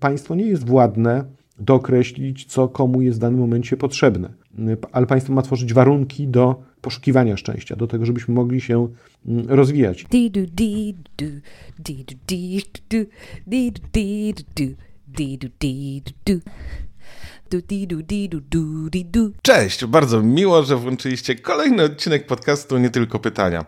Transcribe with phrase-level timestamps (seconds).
[0.00, 1.24] Państwo nie jest władne
[1.58, 4.32] dookreślić, co komu jest w danym momencie potrzebne,
[4.92, 8.88] ale państwo ma tworzyć warunki do poszukiwania szczęścia, do tego, żebyśmy mogli się
[9.26, 10.06] mm, rozwijać.
[19.42, 23.64] Cześć, bardzo miło, że włączyliście kolejny odcinek podcastu Nie Tylko Pytania.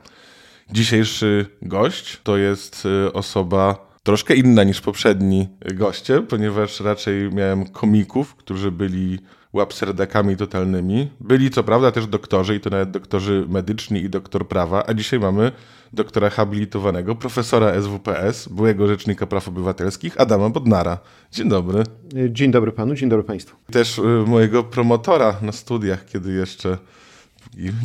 [0.73, 8.35] Dzisiejszy gość to jest y, osoba troszkę inna niż poprzedni goście, ponieważ raczej miałem komików,
[8.37, 9.19] którzy byli
[9.53, 11.11] łapserdakami totalnymi.
[11.21, 15.21] Byli co prawda też doktorzy i to nawet doktorzy medyczni i doktor prawa, a dzisiaj
[15.21, 15.53] mamy
[15.93, 20.99] doktora habilitowanego, profesora SWPS, byłego rzecznika praw obywatelskich, Adama Bodnara.
[21.33, 21.83] Dzień dobry.
[22.31, 23.57] Dzień dobry panu, dzień dobry państwu.
[23.73, 26.79] Też y, mojego promotora na studiach, kiedy jeszcze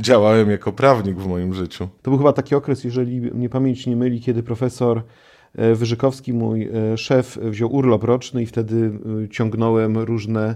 [0.02, 1.88] działałem jako prawnik w moim życiu.
[2.02, 5.04] To był chyba taki okres, jeżeli mnie pamięć nie myli, kiedy profesor
[5.76, 8.92] Wyżykowski, mój e, szef, wziął urlop roczny i wtedy
[9.26, 10.56] e, ciągnąłem różne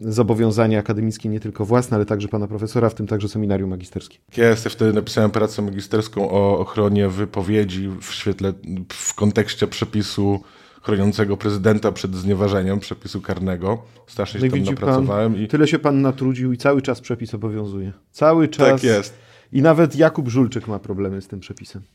[0.00, 4.18] zobowiązania akademickie, nie tylko własne, ale także pana profesora, w tym także seminarium magisterskie.
[4.36, 8.52] Ja wtedy napisałem pracę magisterską o ochronie wypowiedzi w świetle,
[8.92, 10.40] w kontekście przepisu
[10.82, 13.82] chroniącego prezydenta przed znieważeniem przepisu karnego.
[14.06, 15.32] Strasznie się no tam napracowałem.
[15.32, 15.48] Pan, i...
[15.48, 17.92] Tyle się pan natrudził i cały czas przepis obowiązuje.
[18.12, 18.68] Cały czas.
[18.68, 19.25] Tak jest.
[19.52, 21.82] I nawet Jakub Żulczyk ma problemy z tym przepisem.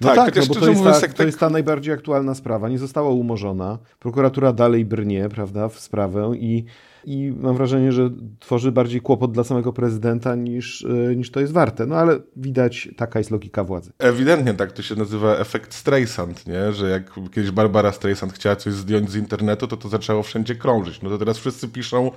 [0.00, 1.12] No tak, tak no bo to jest, ta, tak...
[1.12, 2.68] to jest ta najbardziej aktualna sprawa.
[2.68, 3.78] Nie została umorzona.
[3.98, 6.64] Prokuratura dalej brnie prawda, w sprawę i,
[7.04, 8.10] i mam wrażenie, że
[8.40, 11.86] tworzy bardziej kłopot dla samego prezydenta niż, e, niż to jest warte.
[11.86, 13.92] No ale widać, taka jest logika władzy.
[13.98, 16.72] Ewidentnie tak, to się nazywa efekt Streisand, nie?
[16.72, 21.02] że jak kiedyś Barbara Streisand chciała coś zdjąć z internetu, to to zaczęło wszędzie krążyć.
[21.02, 22.10] No to teraz wszyscy piszą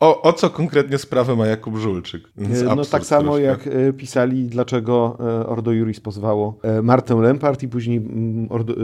[0.00, 2.22] o, o co konkretnie sprawę ma Jakub Żulczyk?
[2.38, 3.42] E, no tak samo troszkę.
[3.42, 8.74] jak e, pisali, dlaczego e, Ordo Juris pozwało Martę Lempart i później mm, Ordo,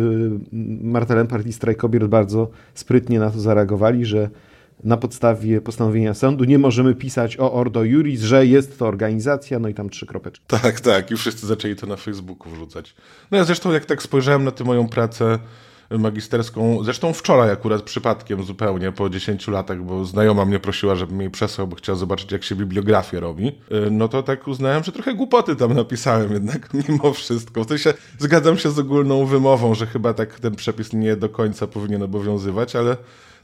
[0.83, 4.31] Marta Lempart i Strajk Kobiet bardzo sprytnie na to zareagowali, że
[4.85, 9.69] na podstawie postanowienia sądu nie możemy pisać o Ordo Juris, że jest to organizacja, no
[9.69, 10.45] i tam trzy kropeczki.
[10.47, 12.95] Tak, tak, i wszyscy zaczęli to na Facebooku wrzucać.
[13.31, 15.39] No ja zresztą jak tak spojrzałem na tę moją pracę
[15.91, 21.31] magisterską, zresztą wczoraj akurat przypadkiem zupełnie po 10 latach, bo znajoma mnie prosiła, żebym jej
[21.31, 25.15] przesłał, bo chciała zobaczyć, jak się bibliografię robi, y, no to tak uznałem, że trochę
[25.15, 27.65] głupoty tam napisałem jednak mimo wszystko.
[27.65, 31.67] W sensie zgadzam się z ogólną wymową, że chyba tak ten przepis nie do końca
[31.67, 32.97] powinien obowiązywać, ale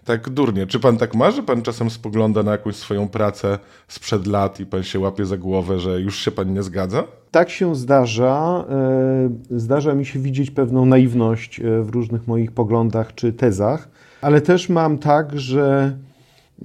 [0.04, 0.66] tak durnie.
[0.66, 4.66] Czy pan tak ma, że pan czasem spogląda na jakąś swoją pracę sprzed lat i
[4.66, 7.04] pan się łapie za głowę, że już się pan nie zgadza?
[7.30, 8.64] Tak się zdarza.
[8.70, 13.88] E, zdarza mi się widzieć pewną naiwność e, w różnych moich poglądach czy tezach,
[14.22, 15.96] ale też mam tak, że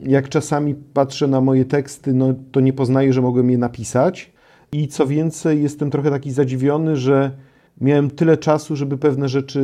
[0.04, 4.32] jak czasami patrzę na moje teksty, no to nie poznaję, że mogłem je napisać.
[4.72, 7.32] I co więcej, jestem trochę taki zadziwiony, że
[7.82, 9.60] miałem tyle czasu, żeby pewne rzeczy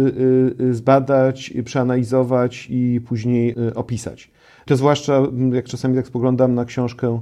[0.60, 4.32] y, y, zbadać, przeanalizować i później y, opisać.
[4.66, 5.22] To zwłaszcza,
[5.54, 7.22] jak czasami tak spoglądam na książkę,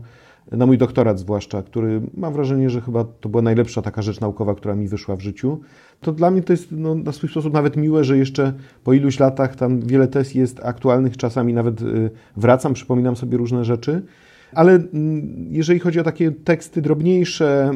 [0.52, 4.56] na mój doktorat zwłaszcza, który mam wrażenie, że chyba to była najlepsza taka rzecz naukowa,
[4.56, 5.60] która mi wyszła w życiu,
[6.02, 9.20] to dla mnie to jest no, na swój sposób nawet miłe, że jeszcze po iluś
[9.20, 11.82] latach tam wiele tez jest aktualnych, czasami nawet
[12.38, 14.02] wracam, przypominam sobie różne rzeczy.
[14.54, 14.80] Ale
[15.50, 17.72] jeżeli chodzi o takie teksty drobniejsze,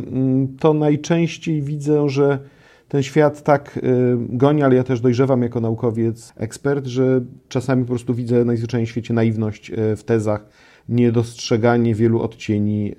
[0.59, 2.39] to najczęściej widzę, że
[2.87, 3.81] ten świat tak y,
[4.17, 8.89] goni, ale ja też dojrzewam jako naukowiec, ekspert, że czasami po prostu widzę najzwyczajniej w
[8.89, 10.45] świecie naiwność y, w tezach,
[10.89, 12.95] niedostrzeganie wielu odcieni y,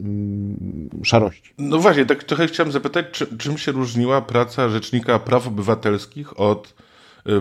[0.00, 1.54] mm, szarości.
[1.58, 6.74] No właśnie, tak trochę chciałem zapytać, czy, czym się różniła praca Rzecznika Praw Obywatelskich od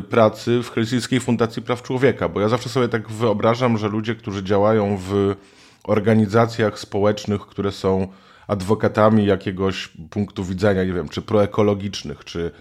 [0.09, 4.43] pracy w Helsińskiej Fundacji Praw Człowieka, bo ja zawsze sobie tak wyobrażam, że ludzie, którzy
[4.43, 5.35] działają w
[5.83, 8.07] organizacjach społecznych, które są
[8.47, 12.51] adwokatami jakiegoś punktu widzenia, nie wiem, czy proekologicznych, czy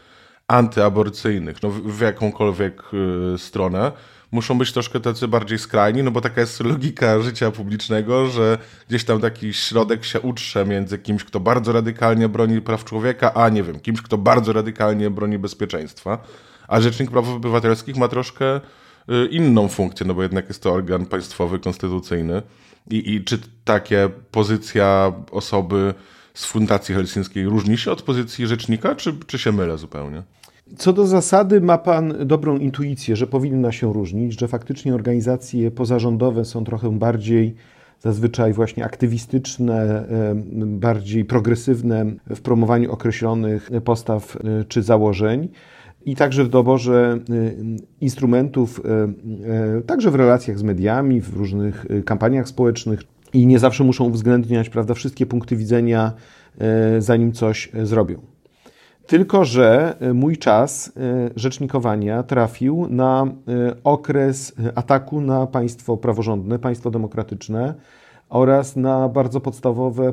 [0.48, 2.82] antyaborcyjnych, no w, jakąkolwiek
[3.34, 3.92] y, stronę,
[4.32, 9.04] muszą być troszkę tacy bardziej skrajni, no bo taka jest logika życia publicznego, że gdzieś
[9.04, 13.62] tam taki środek się utrze między kimś, kto bardzo radykalnie broni praw człowieka, a nie
[13.62, 16.18] wiem, kimś, kto bardzo radykalnie broni bezpieczeństwa.
[16.68, 18.60] A Rzecznik Praw Obywatelskich ma troszkę y,
[19.30, 22.42] inną funkcję, no bo jednak jest to organ państwowy, konstytucyjny.
[22.90, 25.94] I, I czy takie pozycja osoby
[26.34, 30.22] z Fundacji Helsińskiej różni się od pozycji rzecznika, czy, czy się mylę zupełnie?
[30.76, 36.44] Co do zasady ma Pan dobrą intuicję, że powinna się różnić, że faktycznie organizacje pozarządowe
[36.44, 37.54] są trochę bardziej
[38.00, 40.04] zazwyczaj właśnie aktywistyczne,
[40.66, 45.48] bardziej progresywne w promowaniu określonych postaw e, czy założeń
[46.04, 47.56] i także w doborze y,
[48.00, 53.02] instrumentów, y, y, także w relacjach z mediami, w różnych kampaniach społecznych
[53.32, 56.12] i nie zawsze muszą uwzględniać prawda, wszystkie punkty widzenia,
[56.98, 58.20] zanim coś zrobią.
[59.06, 60.92] Tylko, że mój czas
[61.36, 63.26] rzecznikowania trafił na
[63.84, 67.74] okres ataku na państwo praworządne, państwo demokratyczne
[68.28, 70.12] oraz na bardzo podstawowe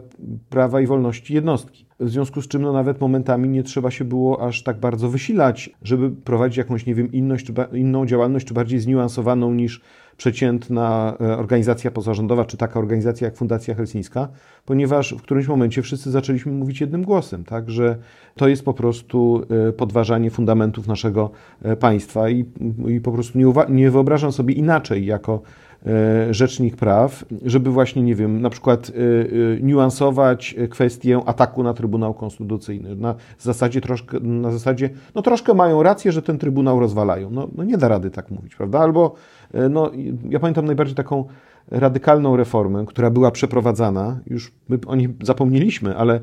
[0.49, 1.88] prawa i wolności jednostki.
[1.99, 5.69] W związku z czym no, nawet momentami nie trzeba się było aż tak bardzo wysilać,
[5.83, 9.81] żeby prowadzić jakąś, nie wiem, inność, inną działalność, czy bardziej zniuansowaną niż
[10.17, 14.27] przeciętna e, organizacja pozarządowa, czy taka organizacja jak Fundacja Helsińska,
[14.65, 17.97] ponieważ w którymś momencie wszyscy zaczęliśmy mówić jednym głosem, tak, że
[18.35, 21.31] to jest po prostu e, podważanie fundamentów naszego
[21.61, 22.45] e, państwa i,
[22.87, 25.41] i po prostu nie, nie wyobrażam sobie inaczej jako
[26.31, 32.13] rzecznik praw, żeby właśnie, nie wiem, na przykład e, e, niuansować kwestię ataku na Trybunał
[32.13, 32.95] Konstytucyjny.
[32.95, 37.31] Na zasadzie troszkę, na zasadzie, no troszkę mają rację, że ten Trybunał rozwalają.
[37.31, 38.79] No, no nie da rady tak mówić, prawda?
[38.79, 39.15] Albo,
[39.69, 39.91] no,
[40.29, 41.25] ja pamiętam najbardziej taką
[41.71, 46.19] radykalną reformę, która była przeprowadzana, już my o niej zapomnieliśmy, ale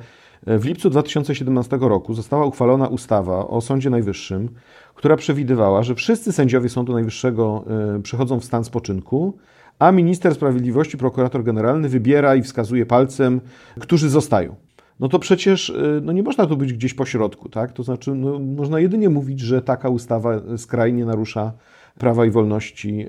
[0.47, 4.49] w lipcu 2017 roku została uchwalona ustawa o Sądzie Najwyższym,
[4.95, 7.65] która przewidywała, że wszyscy sędziowie Sądu Najwyższego
[7.97, 9.39] e, przechodzą w stan spoczynku,
[9.79, 13.41] a minister sprawiedliwości, prokurator generalny wybiera i wskazuje palcem,
[13.81, 14.55] którzy zostają.
[15.01, 17.73] No to przecież e, no nie można tu być gdzieś po środku, tak?
[17.73, 21.53] To znaczy, no, można jedynie mówić, że taka ustawa skrajnie narusza
[21.99, 23.07] prawa i wolności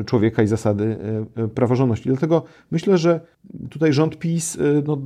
[0.00, 0.96] e, człowieka i zasady
[1.36, 2.08] e, praworządności.
[2.08, 3.20] Dlatego myślę, że
[3.70, 4.98] tutaj rząd PiS e, no,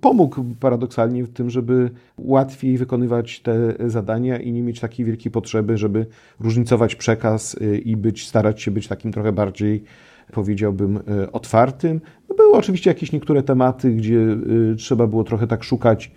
[0.00, 5.78] pomógł paradoksalnie w tym, żeby łatwiej wykonywać te zadania i nie mieć takiej wielkiej potrzeby,
[5.78, 6.06] żeby
[6.40, 9.84] różnicować przekaz i być, starać się być takim trochę bardziej
[10.32, 11.00] powiedziałbym,
[11.32, 12.00] otwartym.
[12.28, 14.36] No były oczywiście jakieś niektóre tematy, gdzie
[14.76, 16.10] trzeba było trochę tak szukać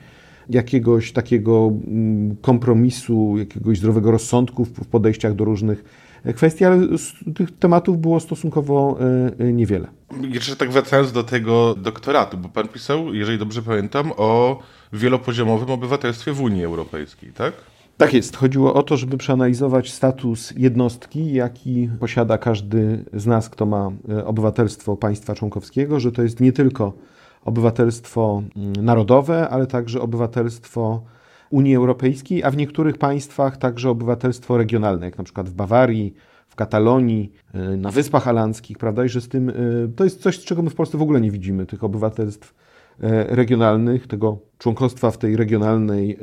[0.49, 6.87] jakiegoś takiego mm, kompromisu, jakiegoś zdrowego rozsądku w podejściach do różnych kwestii, ale
[7.35, 8.97] tych tematów było stosunkowo
[9.39, 9.87] e, e, niewiele.
[10.21, 14.59] Jeszcze tak wracając do tego doktoratu, bo pan pisał, jeżeli dobrze pamiętam, o
[14.93, 17.53] wielopoziomowym obywatelstwie w Unii Europejskiej, tak?
[17.97, 18.35] Tak jest.
[18.35, 24.25] Chodziło o to, żeby przeanalizować status jednostki, jaki posiada każdy z nas, kto ma e,
[24.25, 26.93] obywatelstwo państwa członkowskiego, że to jest nie tylko
[27.45, 31.01] obywatelstwo mm, narodowe, ale także obywatelstwo
[31.49, 36.13] Unii Europejskiej, a w niektórych państwach także obywatelstwo regionalne, jak na przykład w Bawarii,
[36.47, 37.31] w Katalonii,
[37.73, 39.05] y, na Wyspach Alandzkich, prawda?
[39.05, 41.31] I że z tym y, to jest coś, czego my w Polsce w ogóle nie
[41.31, 42.55] widzimy, tych obywatelstw y,
[43.35, 46.19] regionalnych, tego członkostwa w tej regionalnej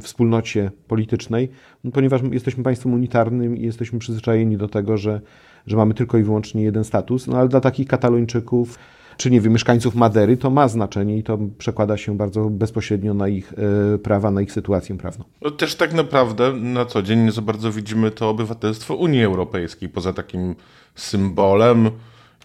[0.00, 1.48] wspólnocie politycznej,
[1.84, 5.20] no, ponieważ jesteśmy państwem unitarnym i jesteśmy przyzwyczajeni do tego, że,
[5.66, 8.78] że mamy tylko i wyłącznie jeden status, no ale dla takich Katalończyków,
[9.22, 13.28] czy nie wiem, mieszkańców Madery, to ma znaczenie i to przekłada się bardzo bezpośrednio na
[13.28, 13.52] ich
[13.94, 15.24] e, prawa, na ich sytuację prawną.
[15.42, 19.88] No też tak naprawdę na co dzień nie za bardzo widzimy to obywatelstwo Unii Europejskiej,
[19.88, 20.54] poza takim
[20.94, 21.90] symbolem.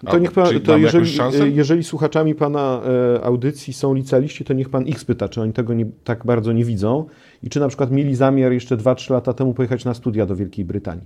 [0.06, 1.10] To niech pan, to jeżeli,
[1.56, 2.82] jeżeli słuchaczami pana
[3.16, 6.52] e, audycji są licealiści, to niech pan ich spyta, czy oni tego nie, tak bardzo
[6.54, 7.06] nie widzą
[7.44, 10.66] i czy na przykład mieli zamiar jeszcze 2-3 lata temu pojechać na studia do Wielkiej
[10.66, 11.06] Brytanii.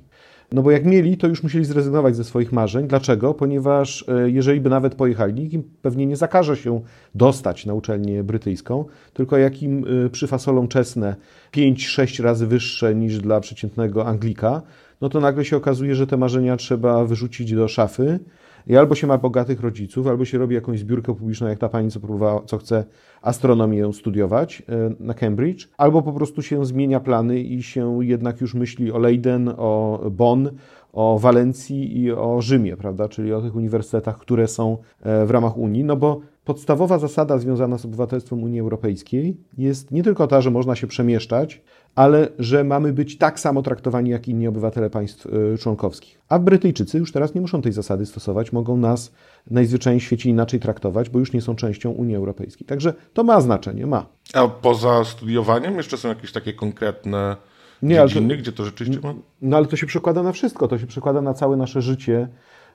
[0.54, 2.88] No bo jak mieli, to już musieli zrezygnować ze swoich marzeń.
[2.88, 3.34] Dlaczego?
[3.34, 6.82] Ponieważ e, jeżeli by nawet pojechali, nikt im pewnie nie zakaże się
[7.16, 11.16] dostać na uczelnię brytyjską, tylko jak im e, przyfasolą czesne
[11.54, 14.62] 5-6 razy wyższe niż dla przeciętnego Anglika,
[15.02, 18.20] no to nagle się okazuje, że te marzenia trzeba wyrzucić do szafy
[18.68, 21.92] i albo się ma bogatych rodziców, albo się robi jakąś zbiórkę publiczną, jak ta pani,
[21.92, 22.86] co, próbowała, co chce
[23.22, 28.54] astronomię studiować e, na Cambridge, albo po prostu się zmienia plany i się jednak już
[28.54, 30.50] myśli o Leiden, o Bonn,
[30.94, 33.10] o Walencji i o Rzymie, prawda?
[33.10, 37.78] Czyli o tych uniwersytetach, które są e, w ramach Unii, no bo podstawowa zasada związana
[37.78, 41.62] z obywatelstwem Unii Europejskiej jest nie tylko ta, że można się przemieszczać,
[41.96, 46.22] ale że mamy być tak samo traktowani jak inni obywatele państw e, członkowskich.
[46.30, 49.12] A Brytyjczycy już teraz nie muszą tej zasady stosować, mogą nas
[49.52, 52.68] najzwyczajniej w świecie inaczej traktować, bo już nie są częścią Unii Europejskiej.
[52.68, 54.06] Także to ma znaczenie, ma.
[54.34, 57.36] A poza studiowaniem jeszcze są jakieś takie konkretne
[57.84, 59.14] nie, dziedziny, to, gdzie to rzeczywiście ma?
[59.42, 62.28] No ale to się przekłada na wszystko, to się przekłada na całe nasze życie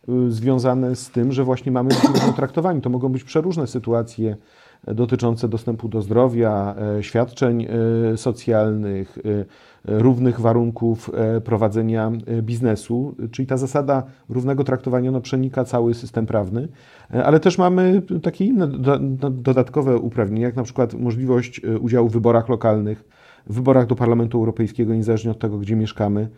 [0.09, 1.99] y, związane z tym, że właśnie mamy być
[2.37, 2.81] traktowani.
[2.81, 4.37] To mogą być przeróżne sytuacje
[4.95, 7.67] dotyczące dostępu do zdrowia, e, świadczeń
[8.13, 9.45] e, socjalnych, e,
[9.85, 11.11] równych warunków
[11.45, 12.13] prowadzenia
[12.43, 16.69] biznesu, czyli ta zasada równego traktowania no, przenika cały system prawny,
[17.25, 18.69] ale też mamy takie inne
[19.31, 23.05] dodatkowe uprawnienia, jak na przykład możliwość udziału w wyborach lokalnych,
[23.47, 26.29] w wyborach do Parlamentu Europejskiego, niezależnie od tego, gdzie mieszkamy,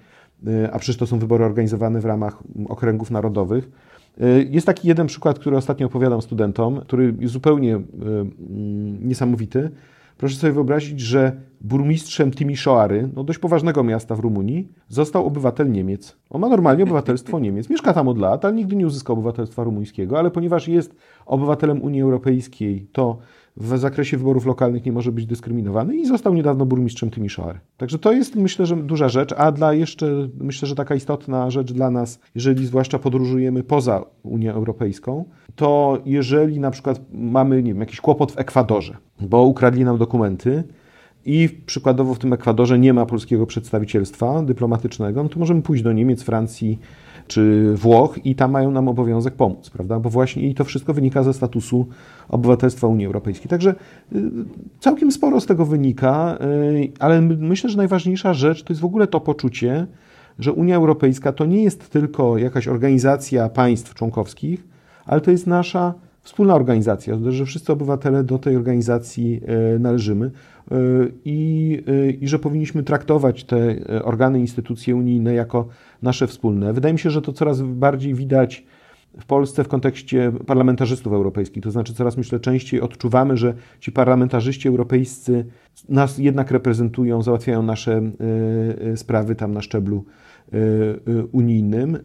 [0.73, 3.71] a przecież to są wybory organizowane w ramach okręgów narodowych.
[4.23, 9.71] Y, jest taki jeden przykład, który ostatnio opowiadam studentom, który jest zupełnie y, mm, niesamowity.
[10.19, 16.17] Proszę sobie wyobrazić, że burmistrzem Timișoary, no dość poważnego miasta w Rumunii, został obywatel Niemiec.
[16.31, 17.71] On ma normalnie obywatelstwo Niemiec.
[17.71, 20.97] Mieszka tam od lat, ale nigdy nie uzyskał obywatelstwa rumuńskiego, ale ponieważ jest
[21.27, 23.19] obywatelem Unii Europejskiej, to
[23.61, 27.59] w zakresie wyborów lokalnych nie może być dyskryminowany i został niedawno burmistrzem Timisoary.
[27.77, 31.73] Także to jest myślę, że duża rzecz, a dla jeszcze, myślę, że taka istotna rzecz
[31.73, 35.25] dla nas, jeżeli zwłaszcza podróżujemy poza Unię Europejską,
[35.57, 40.65] to jeżeli na przykład mamy, nie wiem, jakiś kłopot w Ekwadorze, bo ukradli nam dokumenty,
[41.25, 45.93] i przykładowo w tym Ekwadorze nie ma polskiego przedstawicielstwa dyplomatycznego, no to możemy pójść do
[45.93, 46.79] Niemiec, Francji
[47.29, 50.01] czy Włoch i tam mają nam obowiązek pomóc, prawda?
[50.01, 51.87] Bo właśnie i to wszystko wynika ze statusu
[52.29, 53.49] obywatelstwa Unii Europejskiej.
[53.49, 53.75] Także
[54.15, 54.23] y,
[54.81, 59.07] całkiem sporo z tego wynika, y, ale myślę, że najważniejsza rzecz to jest w ogóle
[59.07, 59.87] to poczucie,
[60.39, 64.65] że Unia Europejska to nie jest tylko jakaś organizacja państw członkowskich,
[65.07, 69.41] ale to jest nasza wspólna organizacja, że wszyscy obywatele do tej organizacji
[69.77, 70.31] y, należymy
[71.25, 71.83] i,
[72.21, 75.69] i że powinniśmy traktować te organy, instytucje unijne jako
[76.03, 76.73] nasze wspólne.
[76.73, 78.65] Wydaje mi się, że to coraz bardziej widać
[79.21, 81.62] w Polsce w kontekście parlamentarzystów europejskich.
[81.62, 85.45] To znaczy, coraz myślę częściej odczuwamy, że ci parlamentarzyści europejscy
[85.88, 90.05] nas jednak reprezentują, załatwiają nasze y, y, sprawy tam na szczeblu
[90.55, 91.99] y, unijnym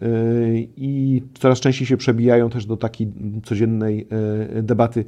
[0.77, 3.11] i coraz częściej się przebijają też do takiej
[3.43, 4.07] codziennej
[4.61, 5.05] debaty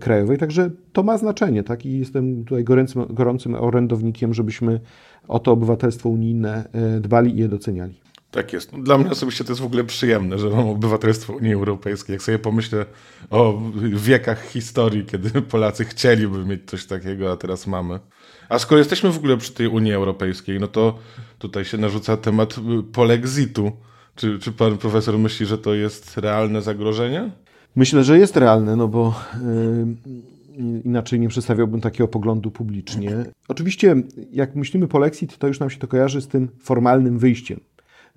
[0.00, 0.38] krajowej.
[0.38, 1.86] Także to ma znaczenie, tak?
[1.86, 4.80] I jestem tutaj gorącym, gorącym orędownikiem, żebyśmy
[5.28, 6.68] o to obywatelstwo unijne
[7.00, 8.07] dbali i je doceniali.
[8.30, 8.70] Tak jest.
[8.70, 12.12] Dla mnie osobiście to jest w ogóle przyjemne, że mam obywatelstwo Unii Europejskiej.
[12.12, 12.86] Jak sobie pomyślę
[13.30, 17.98] o wiekach historii, kiedy Polacy chcieliby mieć coś takiego, a teraz mamy.
[18.48, 20.98] A skoro jesteśmy w ogóle przy tej Unii Europejskiej, no to
[21.38, 22.56] tutaj się narzuca temat
[22.92, 23.72] polexitu.
[24.14, 27.30] Czy, czy pan profesor myśli, że to jest realne zagrożenie?
[27.76, 29.14] Myślę, że jest realne, no bo
[30.58, 33.24] yy, inaczej nie przedstawiałbym takiego poglądu publicznie.
[33.48, 33.96] Oczywiście,
[34.32, 37.60] jak myślimy polexit, to już nam się to kojarzy z tym formalnym wyjściem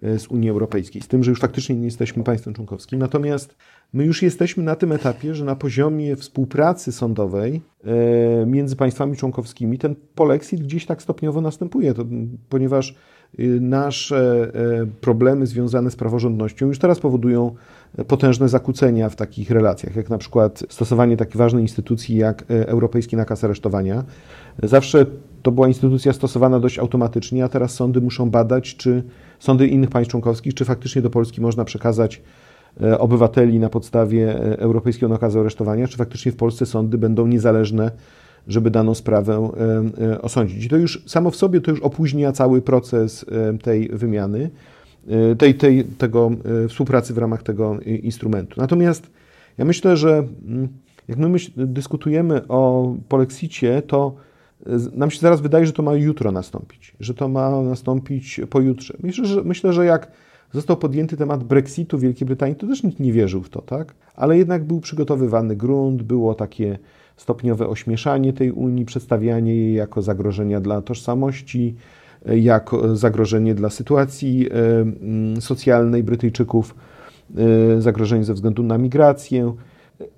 [0.01, 2.99] z Unii Europejskiej, z tym, że już faktycznie nie jesteśmy państwem członkowskim.
[2.99, 3.55] Natomiast
[3.93, 9.77] my już jesteśmy na tym etapie, że na poziomie współpracy sądowej e, między państwami członkowskimi
[9.77, 12.05] ten polexit gdzieś tak stopniowo następuje, to,
[12.49, 12.95] ponieważ
[13.39, 14.51] e, nasze
[15.01, 17.55] problemy związane z praworządnością już teraz powodują
[18.07, 23.43] potężne zakłócenia w takich relacjach, jak na przykład stosowanie takiej ważnej instytucji jak Europejski Nakaz
[23.43, 24.03] Aresztowania.
[24.63, 25.05] Zawsze
[25.41, 29.03] to była instytucja stosowana dość automatycznie, a teraz sądy muszą badać, czy
[29.41, 32.21] sądy innych państw członkowskich, czy faktycznie do Polski można przekazać
[32.81, 37.91] e, obywateli na podstawie e, Europejskiego Nakazu Aresztowania, czy faktycznie w Polsce sądy będą niezależne,
[38.47, 39.51] żeby daną sprawę
[40.01, 40.65] e, osądzić.
[40.65, 43.25] I to już samo w sobie to już opóźnia cały proces
[43.63, 44.49] tej wymiany,
[45.37, 46.31] tej, tej, tego
[46.69, 48.61] współpracy w ramach tego instrumentu.
[48.61, 49.11] Natomiast
[49.57, 50.67] ja myślę, że mm,
[51.07, 54.15] jak my myśl, dyskutujemy o polexicie, to
[54.93, 58.93] nam się zaraz wydaje, że to ma jutro nastąpić, że to ma nastąpić pojutrze.
[59.03, 60.11] Myślę, że, myślę, że jak
[60.53, 63.93] został podjęty temat Brexitu w Wielkiej Brytanii, to też nikt nie wierzył w to, tak?
[64.15, 66.79] Ale jednak był przygotowywany grunt, było takie
[67.17, 71.75] stopniowe ośmieszanie tej Unii, przedstawianie jej jako zagrożenia dla tożsamości,
[72.25, 74.49] jako zagrożenie dla sytuacji
[75.37, 76.75] e, socjalnej Brytyjczyków,
[77.77, 79.55] e, zagrożenie ze względu na migrację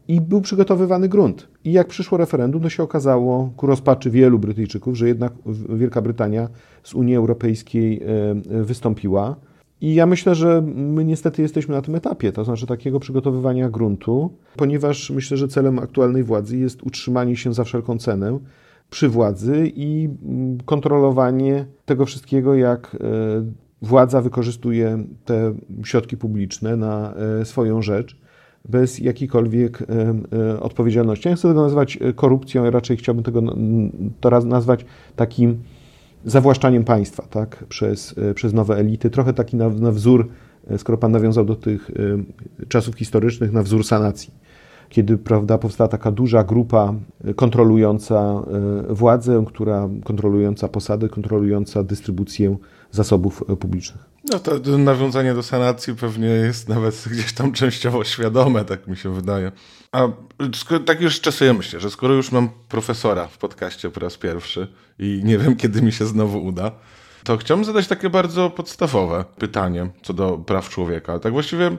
[0.08, 1.48] i był przygotowywany grunt.
[1.64, 5.34] I jak przyszło referendum, to się okazało ku rozpaczy wielu Brytyjczyków, że jednak
[5.70, 6.50] Wielka Brytania
[6.84, 9.36] z Unii Europejskiej e, wystąpiła.
[9.82, 14.34] I ja myślę, że my niestety jesteśmy na tym etapie, to znaczy takiego przygotowywania gruntu,
[14.56, 18.40] ponieważ myślę, że celem aktualnej władzy jest utrzymanie się za wszelką cenę
[18.90, 23.00] przy władzy i mm, kontrolowanie tego wszystkiego, jak e,
[23.82, 28.23] władza wykorzystuje te środki publiczne na e, swoją rzecz
[28.66, 29.86] bez jakiejkolwiek e,
[30.38, 31.28] e, odpowiedzialności.
[31.28, 33.42] Ja nie chcę tego nazywać e, korupcją, raczej chciałbym tego
[34.20, 35.58] to nazwać takim
[36.26, 37.66] zawłaszczaniem państwa tak?
[37.70, 39.10] przez, przez nowe elity.
[39.10, 40.30] Trochę taki na, na wzór,
[40.78, 41.92] skoro Pan nawiązał do tych
[42.68, 44.34] czasów historycznych, na wzór sanacji
[44.94, 46.94] kiedy prawda, powstała taka duża grupa
[47.36, 48.44] kontrolująca
[48.90, 52.58] władzę, która kontrolująca posady, kontrolująca dystrybucję
[52.92, 54.04] zasobów publicznych.
[54.32, 59.14] No to nawiązanie do sanacji pewnie jest nawet gdzieś tam częściowo świadome, tak mi się
[59.14, 59.52] wydaje.
[59.92, 60.08] A
[60.86, 64.68] tak już czasem myślę, że skoro już mam profesora w podcaście po raz pierwszy
[65.00, 66.72] i nie wiem, kiedy mi się znowu uda,
[67.24, 71.20] to chciałbym zadać takie bardzo podstawowe pytanie co do praw człowieka.
[71.20, 71.78] Tak właściwie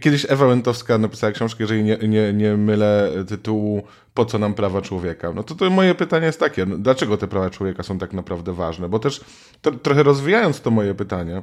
[0.00, 3.82] kiedyś Ewa Łętowska napisała książkę, jeżeli nie, nie, nie mylę tytułu
[4.14, 5.32] Po co nam prawa człowieka?
[5.32, 8.52] No to, to moje pytanie jest takie, no, dlaczego te prawa człowieka są tak naprawdę
[8.52, 8.88] ważne?
[8.88, 9.20] Bo też
[9.62, 11.42] to, trochę rozwijając to moje pytanie,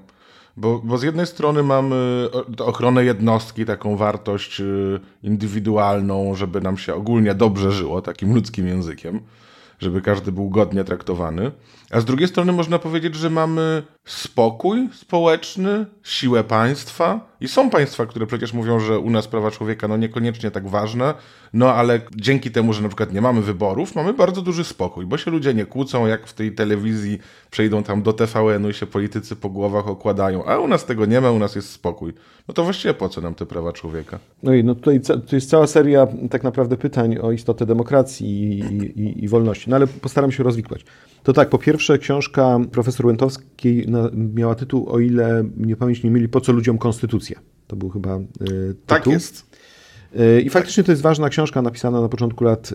[0.58, 2.30] bo, bo z jednej strony mamy
[2.60, 9.20] ochronę jednostki, taką wartość y, indywidualną, żeby nam się ogólnie dobrze żyło, takim ludzkim językiem
[9.80, 11.52] żeby każdy był godnie traktowany.
[11.96, 17.36] A z drugiej strony można powiedzieć, że mamy spokój społeczny, siłę państwa.
[17.42, 21.14] I są państwa, które przecież mówią, że u nas prawa człowieka no niekoniecznie tak ważne,
[21.54, 25.18] no ale dzięki temu, że na przykład nie mamy wyborów, mamy bardzo duży spokój, bo
[25.18, 27.20] się ludzie nie kłócą, jak w tej telewizji
[27.52, 31.22] przejdą tam do TVN-u i się politycy po głowach okładają, a u nas tego nie
[31.22, 32.14] ma, u nas jest spokój.
[32.48, 34.20] No to właściwie po co nam te prawa człowieka?
[34.44, 39.02] No i no tutaj to jest cała seria tak naprawdę pytań o istotę demokracji i,
[39.02, 40.86] i, i wolności, no ale postaram się rozwikłać.
[41.24, 46.30] To tak, po pierwsze książka profesor Łętowskiej miała tytuł, o ile nie pamięć nie mieli,
[46.30, 47.40] po co ludziom konstytucja.
[47.68, 48.76] To był chyba y, tytuł.
[48.86, 49.58] Tak jest.
[50.20, 52.74] Y, I faktycznie to jest ważna książka napisana na początku lat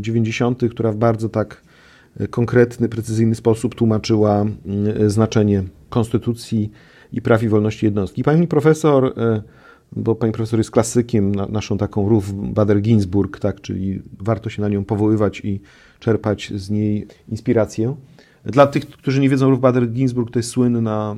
[0.00, 1.62] 90., która w bardzo tak
[2.30, 4.46] konkretny, precyzyjny sposób tłumaczyła
[5.06, 6.70] znaczenie konstytucji
[7.12, 8.22] i praw i wolności jednostki.
[8.22, 9.14] Pani profesor,
[9.96, 14.84] bo pani profesor jest klasykiem, naszą taką Ruth Bader-Ginsburg, tak, czyli warto się na nią
[14.84, 15.60] powoływać i
[16.00, 17.96] czerpać z niej inspirację.
[18.44, 21.16] Dla tych, którzy nie wiedzą, Ruth Bader Ginsburg to jest słynna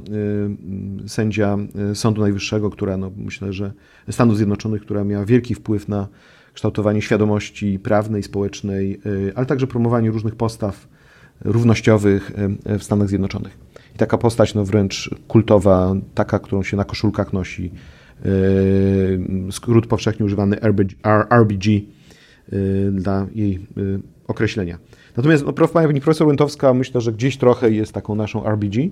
[1.05, 1.59] y, sędzia
[1.93, 3.73] y, Sądu Najwyższego, która no, myślę, że
[4.11, 6.09] Stanów Zjednoczonych, która miała wielki wpływ na
[6.55, 10.89] kształtowanie świadomości prawnej, społecznej, y, ale także promowanie różnych postaw
[11.41, 12.33] równościowych
[12.65, 13.59] w Stanach Zjednoczonych.
[13.95, 17.71] I taka postać no, wręcz kultowa, taka, którą się na koszulkach nosi,
[19.51, 20.57] skrót powszechnie używany
[21.31, 21.81] RBG
[22.93, 23.67] dla jej
[24.27, 24.79] określenia.
[25.17, 28.91] Natomiast no, prof, pani profesor Łętowska myślę, że gdzieś trochę jest taką naszą RBG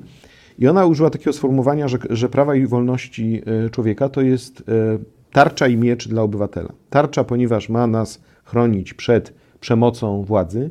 [0.58, 4.98] i ona użyła takiego sformułowania, że, że prawa i wolności e, człowieka to jest e,
[5.32, 6.72] tarcza i miecz dla obywatela.
[6.90, 10.70] Tarcza, ponieważ ma nas chronić przed przemocą władzy,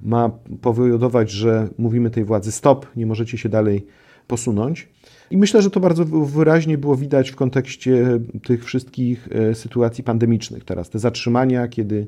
[0.00, 0.30] ma
[0.60, 3.86] powodować, że mówimy tej władzy stop, nie możecie się dalej
[4.26, 4.88] posunąć.
[5.30, 10.64] I myślę, że to bardzo wyraźnie było widać w kontekście tych wszystkich e, sytuacji pandemicznych
[10.64, 10.90] teraz.
[10.90, 12.06] Te zatrzymania, kiedy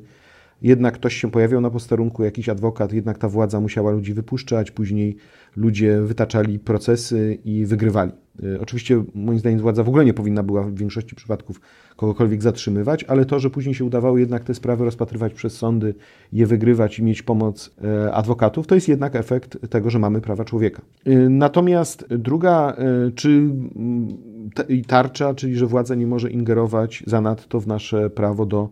[0.62, 5.16] jednak ktoś się pojawiał na posterunku, jakiś adwokat, jednak ta władza musiała ludzi wypuszczać, później
[5.56, 8.12] ludzie wytaczali procesy i wygrywali.
[8.42, 11.61] E, oczywiście, moim zdaniem, władza w ogóle nie powinna była w większości przypadków
[11.96, 15.94] kogokolwiek zatrzymywać, ale to, że później się udawało jednak te sprawy rozpatrywać przez sądy,
[16.32, 20.44] je wygrywać i mieć pomoc e, adwokatów, to jest jednak efekt tego, że mamy prawa
[20.44, 20.82] człowieka.
[21.04, 22.76] E, natomiast druga,
[23.14, 23.50] czy
[24.87, 28.68] tarcza, czyli że władza nie może ingerować zanadto w nasze prawo do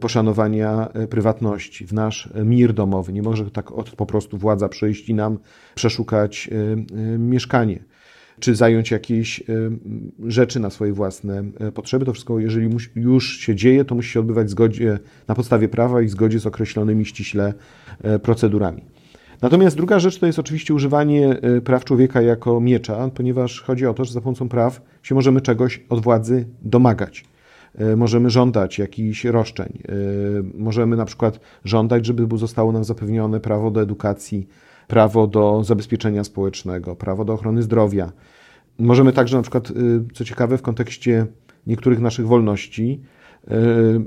[0.00, 3.12] poszanowania e, prywatności, w nasz mir domowy.
[3.12, 5.38] Nie może tak od, po prostu władza przyjść i nam
[5.74, 6.56] przeszukać e,
[7.14, 7.84] e, mieszkanie
[8.40, 9.42] czy zająć jakieś
[10.26, 12.04] rzeczy na swoje własne potrzeby.
[12.04, 16.02] To wszystko, jeżeli już się dzieje, to musi się odbywać w zgodzie, na podstawie prawa
[16.02, 17.54] i w zgodzie z określonymi ściśle
[18.22, 18.84] procedurami.
[19.42, 24.04] Natomiast druga rzecz to jest oczywiście używanie praw człowieka jako miecza, ponieważ chodzi o to,
[24.04, 27.24] że za pomocą praw się możemy czegoś od władzy domagać.
[27.74, 29.78] E, możemy żądać jakichś roszczeń.
[29.88, 29.92] E,
[30.58, 34.48] możemy na przykład żądać, żeby zostało nam zapewnione prawo do edukacji,
[34.88, 38.12] prawo do zabezpieczenia społecznego, prawo do ochrony zdrowia.
[38.78, 39.72] Możemy także na przykład, e,
[40.14, 41.26] co ciekawe, w kontekście
[41.66, 43.00] niektórych naszych wolności,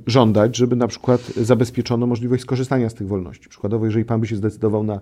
[0.08, 3.49] żądać, żeby na przykład zabezpieczono możliwość skorzystania z tych wolności.
[3.49, 4.99] Przykładowo, jeżeli Pan by się zdecydował na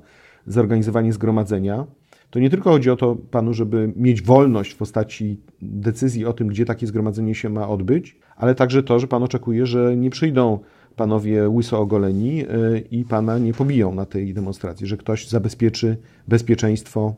[0.47, 1.85] zorganizowanie zgromadzenia,
[2.29, 6.47] to nie tylko chodzi o to panu, żeby mieć wolność w postaci decyzji o tym,
[6.47, 10.59] gdzie takie zgromadzenie się ma odbyć, ale także to, że pan oczekuje, że nie przyjdą
[10.95, 12.47] panowie łyso ogoleni e,
[12.91, 17.15] i pana nie pobiją na tej demonstracji, że ktoś zabezpieczy bezpieczeństwo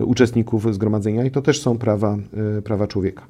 [0.00, 2.18] uczestników zgromadzenia i to też są prawa,
[2.58, 3.26] e, prawa człowieka.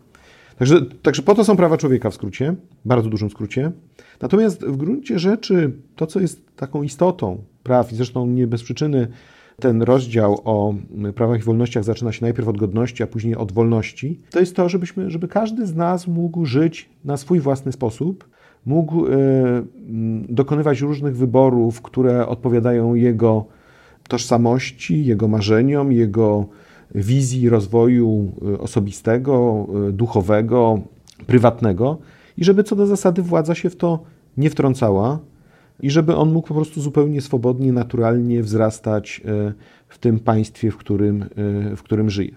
[0.59, 2.55] Także, także po to są prawa człowieka w skrócie,
[2.85, 3.73] bardzo dużym skrócie.
[4.21, 9.09] Natomiast w gruncie rzeczy to, co jest taką istotą praw, i zresztą nie bez przyczyny
[9.63, 10.75] ten rozdział o
[11.15, 14.69] prawach i wolnościach zaczyna się najpierw od godności, a później od wolności, to jest to,
[14.69, 18.29] żebyśmy, żeby każdy z nas mógł żyć na swój własny sposób,
[18.67, 19.11] mógł y,
[20.29, 23.45] dokonywać różnych wyborów, które odpowiadają jego
[24.09, 26.47] tożsamości, jego marzeniom, jego
[26.95, 30.81] wizji rozwoju e, osobistego, e, duchowego,
[31.27, 31.99] prywatnego.
[32.37, 34.03] I żeby co do zasady władza się w to
[34.37, 35.19] nie wtrącała,
[35.83, 39.53] i żeby on mógł po prostu zupełnie swobodnie, naturalnie wzrastać e,
[39.89, 41.27] w tym państwie, w którym, e,
[41.77, 42.37] w którym żyje.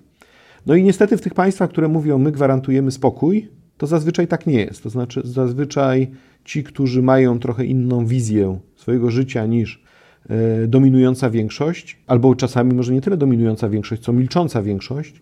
[0.66, 4.60] No i niestety w tych państwach, które mówią, my gwarantujemy spokój, to zazwyczaj tak nie
[4.60, 4.84] jest.
[4.84, 6.12] To znaczy, zazwyczaj
[6.46, 9.84] ci, którzy mają trochę inną wizję swojego życia niż
[10.30, 15.22] e, dominująca większość, albo czasami może nie tyle dominująca większość, co milcząca większość,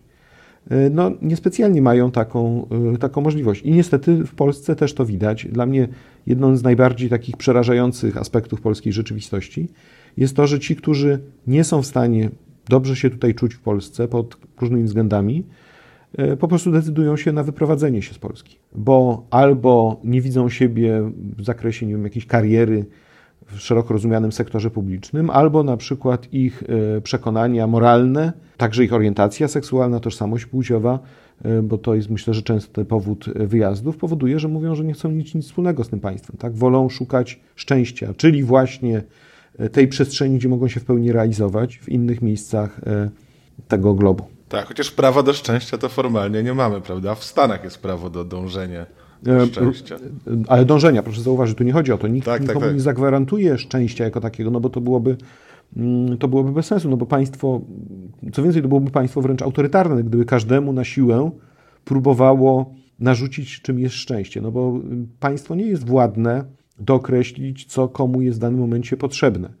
[0.90, 3.62] no, niespecjalnie mają taką, e, taką możliwość.
[3.62, 5.46] I niestety w Polsce też to widać.
[5.46, 5.88] Dla mnie
[6.26, 9.68] jedną z najbardziej takich przerażających aspektów polskiej rzeczywistości
[10.16, 12.30] jest to, że ci, którzy nie są w stanie
[12.68, 15.44] dobrze się tutaj czuć w Polsce pod różnymi względami,
[16.16, 21.10] e, po prostu decydują się na wyprowadzenie się z Polski, bo albo nie widzą siebie
[21.36, 22.84] w zakresie nie wiem, jakiejś kariery,
[23.46, 26.62] w szeroko rozumianym sektorze publicznym, albo na przykład ich
[27.02, 30.98] przekonania moralne, także ich orientacja seksualna, tożsamość płciowa,
[31.62, 35.34] bo to jest myślę, że częsty powód wyjazdów, powoduje, że mówią, że nie chcą mieć
[35.34, 36.36] nic wspólnego z tym państwem.
[36.38, 36.54] Tak?
[36.54, 39.02] Wolą szukać szczęścia, czyli właśnie
[39.72, 42.80] tej przestrzeni, gdzie mogą się w pełni realizować w innych miejscach
[43.68, 44.24] tego globu.
[44.48, 47.14] Tak, chociaż prawa do szczęścia to formalnie nie mamy, prawda?
[47.14, 49.03] W Stanach jest prawo do dążenia e,
[49.52, 49.96] szczęścia.
[50.48, 52.08] Ale dążenia, proszę zauważyć, tu nie chodzi o to.
[52.08, 52.76] Nikt tak, tak nikomu tak, tak.
[52.76, 55.16] nie zagwarantuje szczęścia jako takiego, no bo to byłoby,
[55.76, 57.60] mm, to byłoby bez sensu, no bo państwo,
[58.32, 61.30] co więcej, to byłoby państwo wręcz autorytarne, gdyby każdemu na siłę
[61.84, 64.40] próbowało narzucić, czym jest szczęście.
[64.40, 64.80] No bo
[65.20, 66.44] państwo nie jest władne
[66.78, 69.52] dookreślić, co komu jest w danym momencie potrzebne.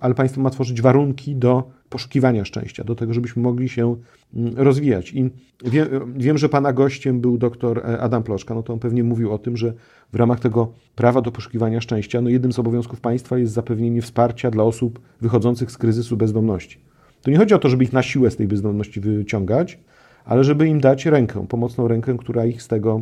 [0.00, 3.96] Ale państwo ma tworzyć warunki do poszukiwania szczęścia, do tego, żebyśmy mogli się
[4.34, 5.12] mm, rozwijać.
[5.12, 5.30] I
[5.64, 9.32] wie, wiem, że pana gościem był dr e, Adam Ploszka, no to on pewnie mówił
[9.32, 9.72] o tym, że
[10.12, 14.50] w ramach tego prawa do poszukiwania szczęścia, no jednym z obowiązków państwa jest zapewnienie wsparcia
[14.50, 16.78] dla osób wychodzących z kryzysu bezdomności.
[17.22, 19.78] To nie chodzi o to, żeby ich na siłę z tej bezdomności wyciągać,
[20.24, 23.00] ale żeby im dać rękę, pomocną rękę, która ich z tego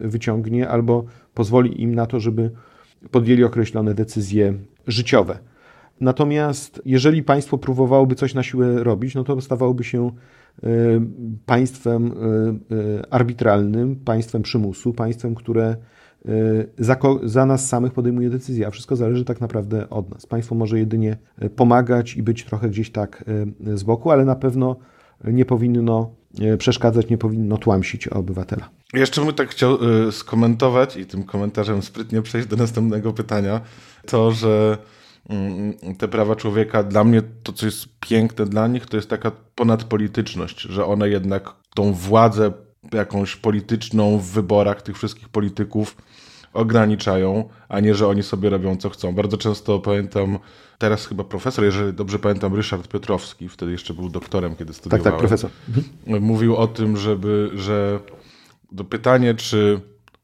[0.00, 2.50] e, wyciągnie albo pozwoli im na to, żeby
[3.10, 4.54] podjęli określone decyzje
[4.86, 5.38] życiowe.
[6.02, 10.10] Natomiast jeżeli państwo próbowałoby coś na siłę robić, no to stawałoby się
[10.62, 10.68] e,
[11.46, 12.14] państwem e,
[12.76, 15.76] e, arbitralnym, państwem przymusu, państwem, które
[16.78, 20.26] za, za, nas samych podejmuje decyzje, a wszystko zależy tak naprawdę od nas.
[20.26, 21.16] Państwo może jedynie
[21.56, 23.24] pomagać i być trochę gdzieś tak
[23.74, 24.76] z boku, ale na pewno
[25.24, 26.10] nie powinno
[26.58, 28.70] przeszkadzać, nie powinno tłamsić obywatela.
[28.94, 29.78] Jeszcze bym tak chciał
[30.10, 33.60] skomentować i tym komentarzem sprytnie przejść do następnego pytania,
[34.06, 34.78] to, że
[35.98, 40.60] te prawa człowieka, dla mnie to, co jest piękne dla nich, to jest taka ponadpolityczność,
[40.60, 42.52] że one jednak tą władzę
[42.92, 45.96] jakąś polityczną w wyborach tych wszystkich polityków
[46.52, 49.14] ograniczają, a nie, że oni sobie robią co chcą.
[49.14, 50.38] Bardzo często pamiętam,
[50.78, 55.04] teraz chyba profesor, jeżeli dobrze pamiętam, Ryszard Piotrowski, wtedy jeszcze był doktorem, kiedy studiowałem.
[55.04, 55.50] Tak, tak, profesor.
[56.20, 58.00] Mówił o tym, żeby, że
[58.72, 59.80] do pytanie, czy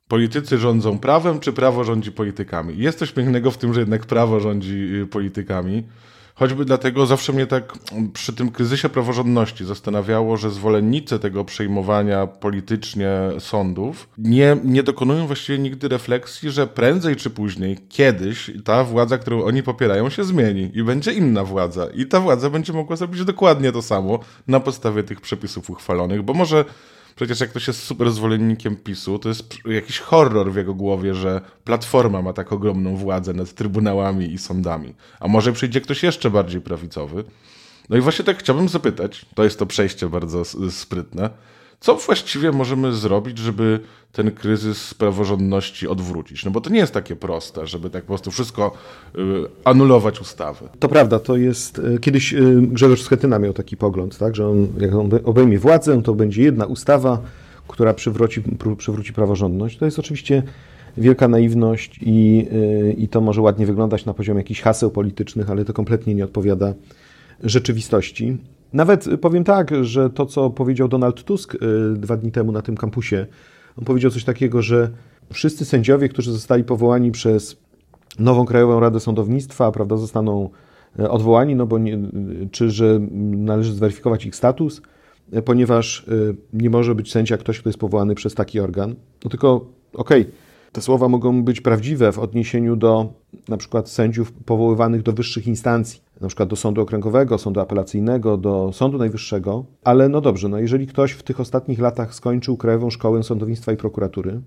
[0.09, 2.79] politycy rządzą prawem, czy prawo rządzi politykami.
[2.79, 5.83] Jest coś pięknego w tym, że jednak prawo rządzi y, politykami.
[6.39, 7.73] Choćby dlatego zawsze mnie tak
[8.13, 15.59] przy tym kryzysie praworządności zastanawiało, że zwolennicy tego przejmowania politycznie sądów nie, nie dokonują właściwie
[15.59, 20.83] nigdy refleksji, że prędzej czy później, kiedyś ta władza, którą oni popierają, się zmieni i
[20.83, 21.87] będzie inna władza.
[21.95, 24.19] I ta władza będzie mogła zrobić dokładnie to samo
[24.49, 26.65] na podstawie tych przepisów uchwalonych, bo może
[27.19, 31.41] Przecież jak ktoś jest super zwolennikiem PiSu, to jest jakiś horror w jego głowie, że
[31.65, 34.95] Platforma ma tak ogromną władzę nad trybunałami i sądami.
[35.21, 37.25] A może przyjdzie ktoś jeszcze bardziej prawicowy?
[37.89, 41.31] No i właśnie tak chciałbym zapytać, to jest to przejście bardzo sprytne,
[41.81, 43.81] co właściwie możemy zrobić, żeby
[44.13, 46.45] ten kryzys praworządności odwrócić?
[46.45, 48.73] No bo to nie jest takie proste, żeby tak po prostu wszystko
[49.19, 49.21] y,
[49.65, 50.69] anulować ustawy.
[50.79, 51.79] To prawda, to jest...
[51.79, 56.03] Y, kiedyś y, Grzegorz Schetyna miał taki pogląd, tak, że on, jak on obejmie władzę,
[56.03, 57.23] to będzie jedna ustawa,
[57.69, 58.43] która przywróci,
[58.79, 59.79] przywróci praworządność.
[59.79, 60.43] To jest oczywiście
[60.97, 62.49] wielka naiwność i,
[62.97, 66.75] i to może ładnie wyglądać na poziomie jakichś haseł politycznych, ale to kompletnie nie odpowiada
[67.43, 68.37] rzeczywistości.
[68.73, 71.59] Nawet powiem tak, że to, co powiedział Donald Tusk y,
[71.97, 73.27] dwa dni temu na tym kampusie,
[73.79, 74.91] on powiedział coś takiego, że
[75.33, 77.57] wszyscy sędziowie, którzy zostali powołani przez
[78.19, 80.51] nową Krajową Radę Sądownictwa, prawda, zostaną
[80.99, 81.99] y, odwołani, no bo nie,
[82.51, 84.83] czy że należy zweryfikować ich status,
[85.37, 86.07] y, ponieważ
[86.53, 88.95] nie może być sędzia ktoś, kto jest powołany przez taki organ.
[89.25, 90.33] No tylko, okej, okay,
[90.79, 93.13] te słowa mogą być prawdziwe w odniesieniu do
[93.49, 98.71] na przykład sędziów powoływanych do wyższych instancji, na przykład do sądu okręgowego, sądu apelacyjnego, do
[98.73, 103.23] sądu najwyższego, ale no dobrze, no jeżeli ktoś w tych ostatnich latach skończył Krajową Szkołę
[103.23, 104.41] Sądownictwa i Prokuratury,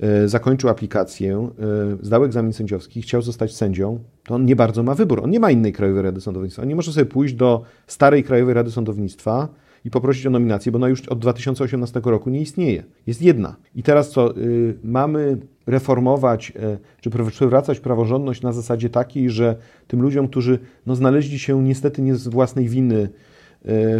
[0.00, 4.94] yy, zakończył aplikację, yy, zdał egzamin sędziowski, chciał zostać sędzią, to on nie bardzo ma
[4.94, 5.20] wybór.
[5.24, 6.62] On nie ma innej Krajowej Rady Sądownictwa.
[6.62, 9.48] On nie może sobie pójść do starej Krajowej Rady Sądownictwa,
[9.86, 12.84] i poprosić o nominację, bo ona już od 2018 roku nie istnieje.
[13.06, 13.56] Jest jedna.
[13.74, 14.36] I teraz co?
[14.36, 20.96] Y, mamy reformować, y, czy przywracać praworządność na zasadzie takiej, że tym ludziom, którzy no,
[20.96, 23.08] znaleźli się niestety nie z własnej winy y,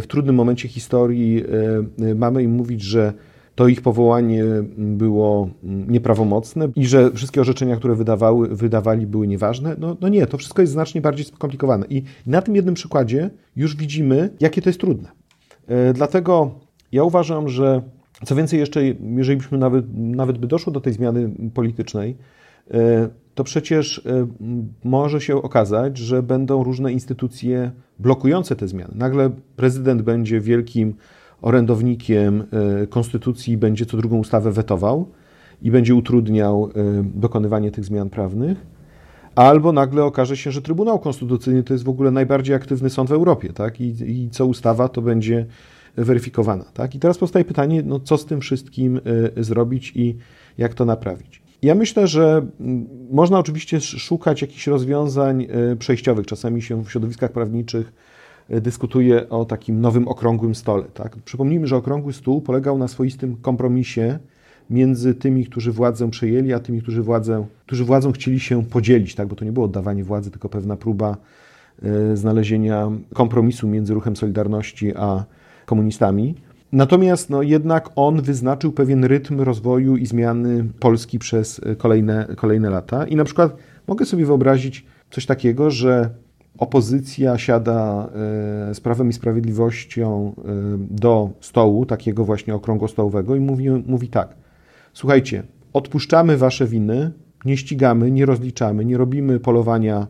[0.01, 1.45] w trudnym momencie historii,
[2.15, 3.13] mamy im mówić, że
[3.57, 4.45] to ich powołanie
[4.77, 9.77] było nieprawomocne i że wszystkie orzeczenia, które wydawały, wydawali, były nieważne.
[9.79, 11.87] No, no nie, to wszystko jest znacznie bardziej skomplikowane.
[11.91, 15.09] I na tym jednym przykładzie już widzimy, jakie to jest trudne.
[15.67, 16.51] E, dlatego
[16.93, 17.83] ja uważam, że
[18.25, 18.85] co więcej jeszcze,
[19.17, 22.17] jeżeli byśmy nawet, nawet by doszło do tej zmiany politycznej,
[22.71, 24.27] e, to przecież e,
[24.85, 28.95] może się okazać, że będą różne instytucje blokujące te zmiany.
[28.95, 30.95] Nagle prezydent będzie wielkim
[31.43, 32.45] orędownikiem
[32.91, 35.09] konstytucji, będzie co drugą ustawę wetował
[35.63, 36.71] i będzie utrudniał
[37.15, 38.67] dokonywanie tych zmian prawnych
[39.37, 43.13] albo nagle okaże się, że Trybunał Konstytucyjny to jest w ogóle najbardziej aktywny sąd w
[43.13, 43.81] Europie, tak?
[43.81, 45.47] I, i co ustawa, to będzie
[45.97, 46.95] weryfikowana, tak?
[46.95, 49.01] I teraz powstaje pytanie, no co z tym wszystkim
[49.39, 50.17] y, zrobić i
[50.59, 51.43] jak to naprawić?
[51.63, 56.27] Ja myślę, że mm, można oczywiście szukać jakichś rozwiązań y, przejściowych.
[56.27, 57.93] Czasami się w środowiskach prawniczych
[58.51, 60.85] y, dyskutuje o takim nowym okrągłym stole.
[60.95, 61.17] Tak?
[61.17, 64.19] Przypomnijmy, że okrągły stół polegał na swoistym kompromisie
[64.71, 69.29] między tymi, którzy władzę przejęli, a tymi, którzy władzę, którzy władzą chcieli się podzielić, tak?
[69.29, 71.17] bo to nie było oddawanie władzy, tylko pewna próba
[72.15, 75.25] znalezienia kompromisu między ruchem Solidarności a
[75.67, 76.35] komunistami.
[76.73, 82.71] Natomiast no, jednak on wyznaczył pewien rytm rozwoju i zmiany Polski przez e, kolejne, kolejne
[82.71, 83.07] lata.
[83.07, 83.57] I na przykład
[83.89, 86.11] mogę sobie wyobrazić coś takiego, że
[86.59, 88.09] opozycja siada
[88.71, 90.43] e, z Prawem i Sprawiedliwością e,
[90.79, 94.35] do stołu, takiego właśnie okrągłostołowego i mówi, mówi tak,
[94.93, 97.13] słuchajcie, odpuszczamy wasze winy,
[97.45, 100.07] nie ścigamy, nie rozliczamy, nie robimy polowania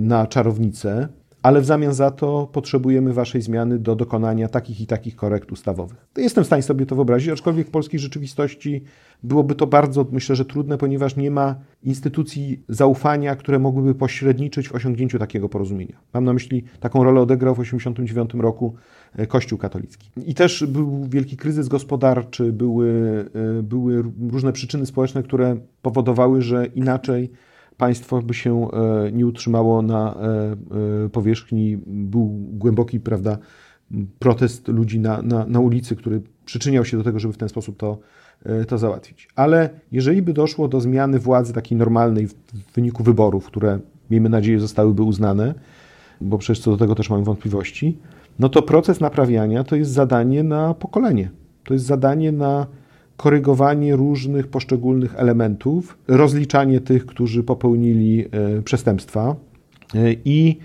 [0.00, 1.08] na czarownicę,
[1.46, 6.06] ale w zamian za to potrzebujemy Waszej zmiany do dokonania takich i takich korekt ustawowych.
[6.16, 8.82] Jestem w stanie sobie to wyobrazić, aczkolwiek w polskiej rzeczywistości
[9.22, 14.74] byłoby to bardzo, myślę, że trudne, ponieważ nie ma instytucji zaufania, które mogłyby pośredniczyć w
[14.74, 15.96] osiągnięciu takiego porozumienia.
[16.14, 18.74] Mam na myśli, taką rolę odegrał w 1989 roku
[19.16, 20.10] e, Kościół katolicki.
[20.26, 22.90] I też był wielki kryzys gospodarczy, były,
[23.58, 27.30] e, były różne przyczyny społeczne, które powodowały, że inaczej
[27.76, 31.78] państwo by się e, nie utrzymało na e, e, powierzchni.
[31.86, 33.38] Był głęboki, prawda,
[34.18, 37.76] protest ludzi na, na, na ulicy, który przyczyniał się do tego, żeby w ten sposób
[37.76, 37.98] to,
[38.68, 39.28] to załatwić.
[39.36, 42.34] Ale jeżeli by doszło do zmiany władzy takiej normalnej w
[42.74, 43.78] wyniku wyborów, które
[44.10, 45.54] miejmy nadzieję zostałyby uznane,
[46.20, 47.98] bo przecież co do tego też mam wątpliwości,
[48.38, 51.30] no to proces naprawiania to jest zadanie na pokolenie.
[51.64, 52.66] To jest zadanie na
[53.16, 59.36] korygowanie różnych poszczególnych elementów, rozliczanie tych, którzy popełnili e, przestępstwa
[59.94, 60.58] e, i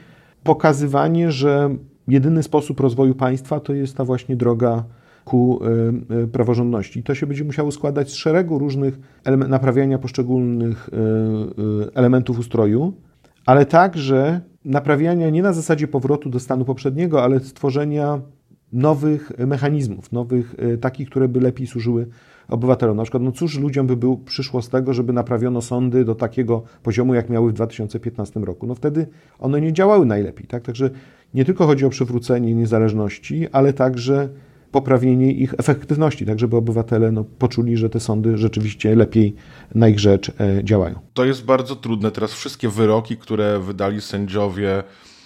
[0.44, 1.76] pokazywanie, że
[2.08, 4.84] jedyny sposób rozwoju państwa to jest ta właśnie droga
[5.26, 5.60] ku
[6.24, 7.04] e, praworządności.
[7.04, 9.00] To się będzie musiało składać z szeregu różnych
[9.48, 10.90] naprawiania poszczególnych
[11.94, 12.94] elementów ustroju,
[13.46, 18.22] ale także naprawiania nie na zasadzie powrotu do stanu poprzedniego, ale stworzenia
[18.74, 22.08] nowych mechanizmów, nowych takich, które by lepiej służyły
[22.52, 22.98] obywatelom.
[22.98, 26.64] Na przykład, no cóż ludziom by był, przyszło z tego, żeby naprawiono sądy do takiego
[26.84, 28.68] poziomu, jak miały w 2015 roku.
[28.68, 29.08] No wtedy
[29.40, 30.48] one nie działały najlepiej.
[30.48, 30.64] Tak?
[30.64, 30.90] Także
[31.34, 34.30] nie tylko chodzi o przywrócenie niezależności, ale także
[34.72, 39.36] poprawienie ich efektywności, tak żeby obywatele no, poczuli, że te sądy rzeczywiście lepiej
[39.76, 41.00] na ich rzecz e, działają.
[41.14, 42.12] To jest bardzo trudne.
[42.12, 44.84] Teraz wszystkie wyroki, które wydali sędziowie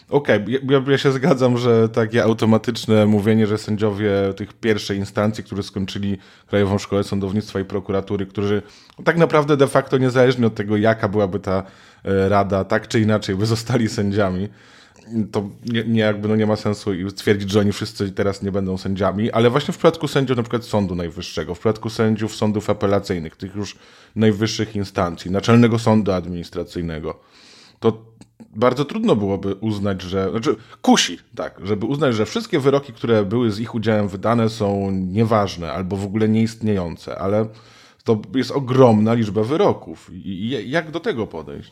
[0.09, 5.43] Okej, okay, ja, ja, się zgadzam, że takie automatyczne mówienie, że sędziowie tych pierwszej instancji,
[5.43, 8.61] którzy skończyli Krajową Szkołę Sądownictwa i Prokuratury, którzy
[9.03, 11.63] tak naprawdę de facto niezależnie od tego, jaka byłaby ta
[12.03, 14.49] e, rada, tak czy inaczej by zostali sędziami,
[15.31, 18.77] to nie, nie, jakby no nie ma sensu stwierdzić, że oni wszyscy teraz nie będą
[18.77, 23.35] sędziami, ale właśnie w przypadku sędziów na przykład Sądu Najwyższego, w przypadku sędziów sądów apelacyjnych,
[23.35, 23.75] tych już
[24.15, 27.19] najwyższych instancji, Naczelnego Sądu Administracyjnego,
[27.79, 28.15] to
[28.55, 30.31] bardzo trudno byłoby uznać, że.
[30.31, 34.91] Znaczy, kusi, tak, żeby uznać, że wszystkie wyroki, które były z ich udziałem wydane, są
[34.91, 37.45] nieważne albo w ogóle nieistniejące, ale
[38.03, 40.11] to jest ogromna liczba wyroków.
[40.13, 41.71] I jak do tego podejść?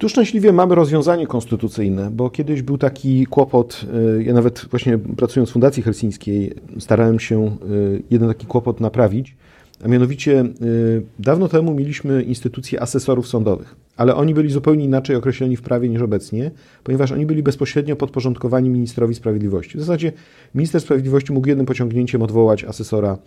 [0.00, 3.86] Tu szczęśliwie mamy rozwiązanie konstytucyjne, bo kiedyś był taki kłopot,
[4.18, 9.36] y, ja nawet właśnie pracując w Fundacji Helsińskiej starałem się y, jeden taki kłopot naprawić,
[9.84, 15.56] a mianowicie y, dawno temu mieliśmy instytucję asesorów sądowych, ale oni byli zupełnie inaczej określeni
[15.56, 16.50] w prawie niż obecnie,
[16.84, 19.78] ponieważ oni byli bezpośrednio podporządkowani ministrowi sprawiedliwości.
[19.78, 20.12] W zasadzie
[20.54, 23.18] minister sprawiedliwości mógł jednym pociągnięciem odwołać asesora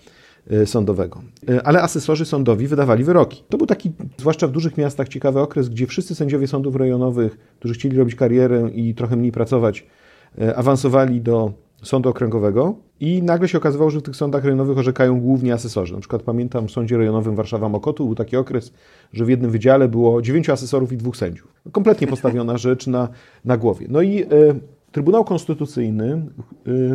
[0.51, 1.21] y, sądowego.
[1.49, 3.43] Y, ale asesorzy sądowi wydawali wyroki.
[3.49, 7.73] To był taki, zwłaszcza w dużych miastach, ciekawy okres, gdzie wszyscy sędziowie sądów rejonowych, którzy
[7.73, 9.85] chcieli robić karierę i trochę mniej pracować,
[10.55, 15.53] awansowali do sądu okręgowego i nagle się okazywało, że w tych sądach rejonowych orzekają głównie
[15.53, 15.93] asesorzy.
[15.93, 18.73] Na przykład pamiętam w sądzie rejonowym Warszawa-Mokotu był taki okres,
[19.13, 21.53] że w jednym wydziale było dziewięciu asesorów i dwóch sędziów.
[21.71, 23.09] Kompletnie postawiona rzecz na,
[23.45, 23.85] na głowie.
[23.89, 24.27] No i e,
[24.93, 26.21] Trybunał Konstytucyjny e,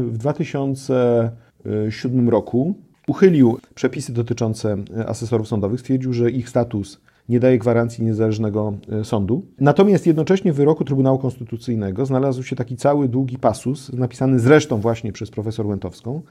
[0.00, 2.74] w 2007 roku
[3.06, 9.42] uchylił przepisy dotyczące asesorów sądowych, stwierdził, że ich status nie daje gwarancji niezależnego e, sądu.
[9.60, 15.12] Natomiast jednocześnie w wyroku Trybunału Konstytucyjnego znalazł się taki cały długi pasus, napisany zresztą właśnie
[15.12, 16.22] przez profesor Łętowską,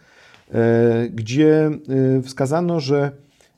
[0.52, 1.70] e, gdzie
[2.18, 3.12] e, wskazano, że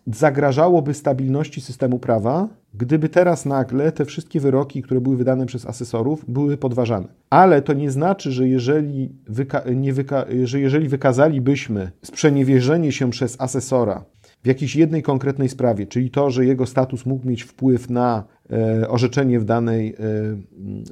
[0.07, 6.25] zagrażałoby stabilności systemu prawa, gdyby teraz nagle te wszystkie wyroki, które były wydane przez asesorów,
[6.27, 7.07] były podważane.
[7.29, 14.03] Ale to nie znaczy, że jeżeli, wyka- wyka- że jeżeli wykazalibyśmy sprzeniewierzenie się przez asesora
[14.43, 18.89] w jakiejś jednej konkretnej sprawie, czyli to, że jego status mógł mieć wpływ na e,
[18.89, 19.95] orzeczenie w danej, e,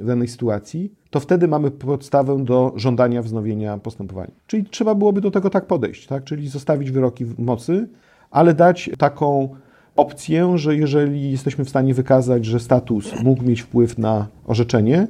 [0.02, 4.32] w danej sytuacji, to wtedy mamy podstawę do żądania wznowienia postępowania.
[4.48, 6.24] Czyli trzeba byłoby do tego tak podejść, tak?
[6.24, 7.88] czyli zostawić wyroki w mocy,
[8.32, 9.50] ale dać taką
[9.96, 15.08] opcję, że jeżeli jesteśmy w stanie wykazać, że status mógł mieć wpływ na orzeczenie,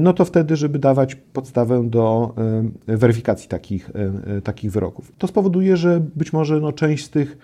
[0.00, 2.34] no to wtedy, żeby dawać podstawę do
[2.88, 5.12] e, weryfikacji takich, e, takich wyroków.
[5.18, 7.38] To spowoduje, że być może no, część z tych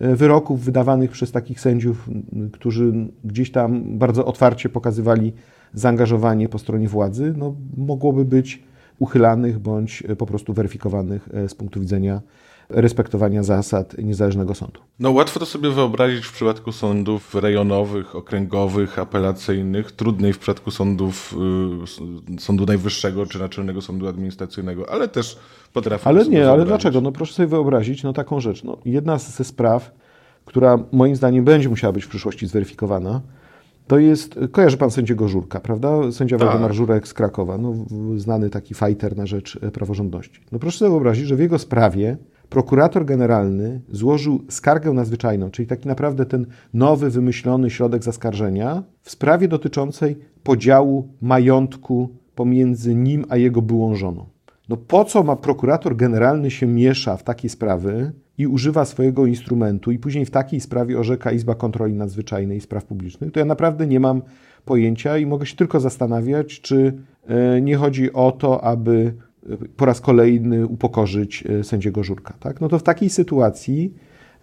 [0.00, 2.10] wyroków wydawanych przez takich sędziów,
[2.52, 2.92] którzy
[3.24, 5.32] gdzieś tam bardzo otwarcie pokazywali
[5.74, 8.62] zaangażowanie po stronie władzy, no, mogłoby być
[8.98, 12.20] uchylanych bądź po prostu weryfikowanych z punktu widzenia
[12.74, 14.80] respektowania zasad niezależnego sądu.
[14.98, 21.34] No łatwo to sobie wyobrazić w przypadku sądów rejonowych, okręgowych, apelacyjnych, trudniej w przypadku sądów
[22.36, 25.38] y, Sądu Najwyższego czy Naczelnego Sądu Administracyjnego, ale też
[25.72, 27.00] potrafię Ale nie, ale dlaczego?
[27.00, 28.64] No proszę sobie wyobrazić no taką rzecz.
[28.64, 29.94] No, jedna ze spraw,
[30.44, 33.20] która moim zdaniem będzie musiała być w przyszłości zweryfikowana,
[33.86, 36.12] to jest, kojarzy pan sędziego Żurka, prawda?
[36.12, 36.46] Sędzia tak.
[36.46, 37.74] Waldemar Żurek z Krakowa, no,
[38.16, 40.40] znany taki fighter na rzecz praworządności.
[40.52, 42.16] No proszę sobie wyobrazić, że w jego sprawie
[42.52, 49.48] prokurator generalny złożył skargę nadzwyczajną, czyli taki naprawdę ten nowy, wymyślony środek zaskarżenia w sprawie
[49.48, 54.26] dotyczącej podziału majątku pomiędzy nim a jego byłą żoną.
[54.68, 59.90] No po co ma prokurator generalny się miesza w takie sprawy i używa swojego instrumentu
[59.90, 63.86] i później w takiej sprawie orzeka Izba Kontroli Nadzwyczajnej i Spraw Publicznych, to ja naprawdę
[63.86, 64.22] nie mam
[64.64, 66.92] pojęcia i mogę się tylko zastanawiać, czy
[67.26, 69.14] e, nie chodzi o to, aby
[69.76, 72.34] po raz kolejny upokorzyć e, sędziego Żurka.
[72.40, 72.60] Tak?
[72.60, 73.94] No to w takiej sytuacji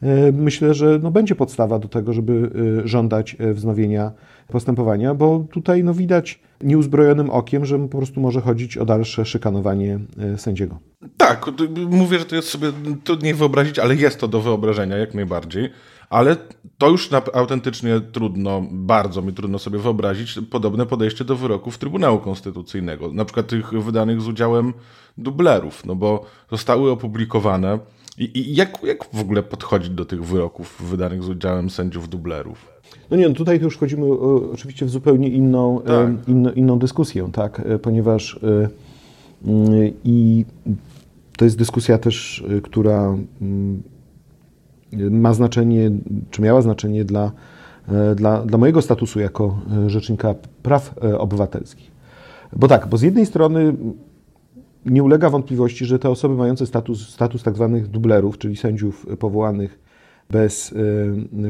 [0.02, 2.52] e, myślę, że no będzie podstawa do tego, żeby
[2.86, 4.12] żądać wznowienia
[4.48, 10.00] postępowania, bo tutaj no widać nieuzbrojonym okiem, że po prostu może chodzić o dalsze szykanowanie
[10.38, 10.80] sędziego.
[11.18, 11.46] Tak,
[11.90, 12.68] mówię, że to jest sobie
[13.04, 15.70] trudniej wyobrazić, ale jest to do wyobrażenia jak najbardziej.
[16.10, 16.38] Ale
[16.78, 22.20] to już na, autentycznie trudno, bardzo mi trudno sobie wyobrazić podobne podejście do wyroków Trybunału
[22.20, 24.74] Konstytucyjnego, na przykład tych wydanych z udziałem
[25.18, 27.80] dublerów, no bo zostały opublikowane.
[28.18, 32.68] I, i jak, jak w ogóle podchodzić do tych wyroków wydanych z udziałem sędziów dublerów?
[33.12, 34.06] No nie, no tutaj to już wchodzimy
[34.54, 36.28] oczywiście w zupełnie inną, tak.
[36.28, 38.70] inną, inną dyskusję, tak, e, ponieważ e,
[39.46, 40.46] mm, i
[41.38, 43.84] to jest dyskusja też, e, która mm,
[44.94, 45.92] ma znaczenie,
[46.32, 47.32] czy miała znaczenie dla,
[47.88, 51.92] e, dla, dla mojego statusu jako e, Rzecznika Praw e, Obywatelskich.
[52.56, 53.76] Bo tak, bo z jednej strony
[54.86, 59.80] nie ulega wątpliwości, że te osoby mające status, status tak zwanych dublerów, czyli sędziów powołanych
[60.30, 60.74] bez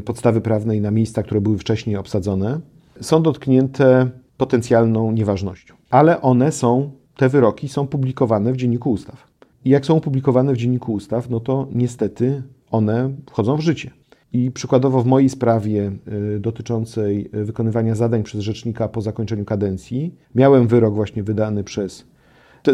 [0.04, 2.60] podstawy prawnej na miejsca, które były wcześniej obsadzone,
[3.00, 5.74] są dotknięte potencjalną nieważnością.
[5.90, 9.26] Ale one są, te wyroki są publikowane w Dzienniku Ustaw.
[9.64, 13.90] I jak są publikowane w Dzienniku Ustaw, no to niestety one wchodzą w życie.
[14.32, 15.92] I przykładowo w mojej sprawie
[16.36, 22.06] y, dotyczącej wykonywania zadań przez rzecznika po zakończeniu kadencji miałem wyrok właśnie wydany przez.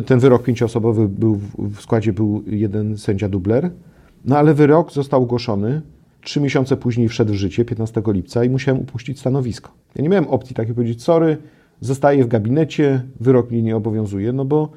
[0.06, 3.70] Ten wyrok pięcioosobowy był w składzie był jeden sędzia dubler,
[4.24, 5.82] no ale wyrok został ogłoszony.
[6.20, 9.70] Trzy miesiące później wszedł w życie, 15 lipca, i musiałem upuścić stanowisko.
[9.94, 11.36] Ja nie miałem opcji takiej powiedzieć, sorry,
[11.80, 14.70] zostaję w gabinecie, wyrok mnie nie obowiązuje, no bo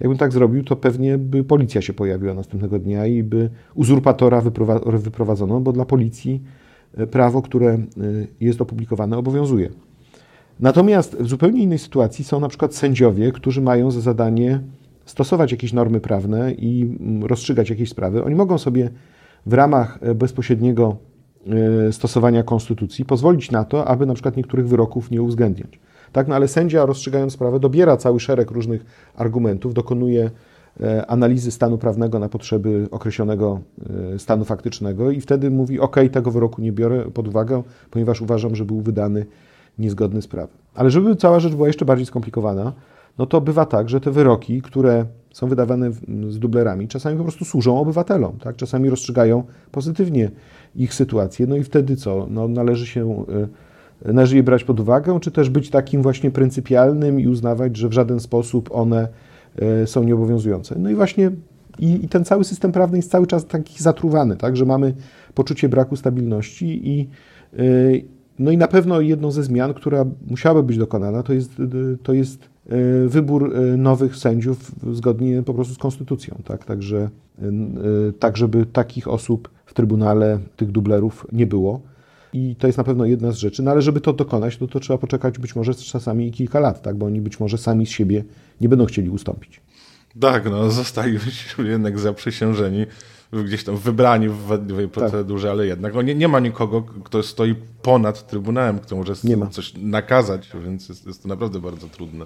[0.00, 4.42] Jakbym tak zrobił, to pewnie by policja się pojawiła następnego dnia i by uzurpatora
[4.94, 6.42] wyprowadzono, bo dla policji
[6.96, 7.80] e, prawo, które e,
[8.40, 9.70] jest opublikowane, obowiązuje.
[10.60, 14.60] Natomiast w zupełnie innej sytuacji są na przykład sędziowie, którzy mają za zadanie
[15.04, 18.24] stosować jakieś normy prawne i mm, rozstrzygać jakieś sprawy.
[18.24, 18.90] Oni mogą sobie
[19.46, 20.96] w ramach e, bezpośredniego
[21.90, 25.78] stosowania konstytucji pozwolić na to, aby na przykład niektórych wyroków nie uwzględniać.
[26.14, 28.84] Tak, no ale sędzia rozstrzygając sprawę dobiera cały szereg różnych
[29.16, 30.30] argumentów, dokonuje
[30.80, 33.60] e, analizy stanu prawnego na potrzeby określonego
[34.14, 38.56] e, stanu faktycznego i wtedy mówi: OK, tego wyroku nie biorę pod uwagę, ponieważ uważam,
[38.56, 39.26] że był wydany
[39.78, 40.56] niezgodny z prawem.
[40.74, 42.72] Ale żeby cała rzecz była jeszcze bardziej skomplikowana,
[43.18, 45.90] no to bywa tak, że te wyroki, które są wydawane
[46.28, 48.56] z dublerami, czasami po prostu służą obywatelom, tak?
[48.56, 50.30] czasami rozstrzygają pozytywnie
[50.76, 52.26] ich sytuację, no i wtedy co?
[52.30, 53.48] No, należy się e,
[54.12, 57.92] należy je brać pod uwagę, czy też być takim właśnie pryncypialnym i uznawać, że w
[57.92, 59.08] żaden sposób one
[59.56, 60.74] e, są nieobowiązujące.
[60.78, 61.30] No i właśnie
[61.78, 64.94] i, i ten cały system prawny jest cały czas taki zatruwany, tak, że mamy
[65.34, 67.08] poczucie braku stabilności i
[67.52, 67.62] e,
[68.38, 71.52] no i na pewno jedną ze zmian, która musiałaby być dokonana, to jest,
[72.02, 77.08] to jest e, wybór nowych sędziów zgodnie po prostu z konstytucją, tak, także
[78.18, 81.80] tak żeby takich osób w Trybunale, tych dublerów nie było.
[82.34, 83.62] I to jest na pewno jedna z rzeczy.
[83.62, 86.96] No ale żeby to dokonać, no to trzeba poczekać być może czasami kilka lat, tak?
[86.96, 88.24] bo oni być może sami z siebie
[88.60, 89.60] nie będą chcieli ustąpić.
[90.20, 91.18] Tak, no zostali
[91.58, 92.86] jednak zaprzysiężeni
[93.32, 94.92] gdzieś tam wybrani w wadliwej tak.
[94.92, 95.52] procedurze, tak.
[95.52, 99.14] ale jednak no, nie, nie ma nikogo, kto stoi ponad Trybunałem, kto może
[99.50, 102.24] coś nakazać, więc jest, jest to naprawdę bardzo trudne.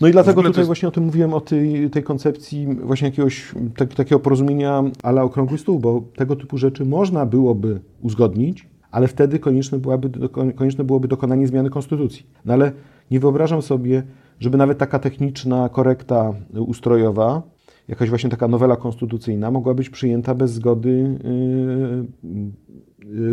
[0.00, 0.66] No i dlatego tutaj jest...
[0.66, 5.58] właśnie o tym mówiłem, o tej, tej koncepcji właśnie jakiegoś tak, takiego porozumienia ala okrągły
[5.58, 11.46] stół, bo tego typu rzeczy można byłoby uzgodnić, ale wtedy konieczne byłoby, konieczne byłoby dokonanie
[11.46, 12.26] zmiany konstytucji.
[12.44, 12.72] No ale
[13.10, 14.02] nie wyobrażam sobie,
[14.40, 17.42] żeby nawet taka techniczna korekta ustrojowa
[17.88, 22.48] jakaś właśnie taka nowela konstytucyjna mogła być przyjęta bez zgody y, y,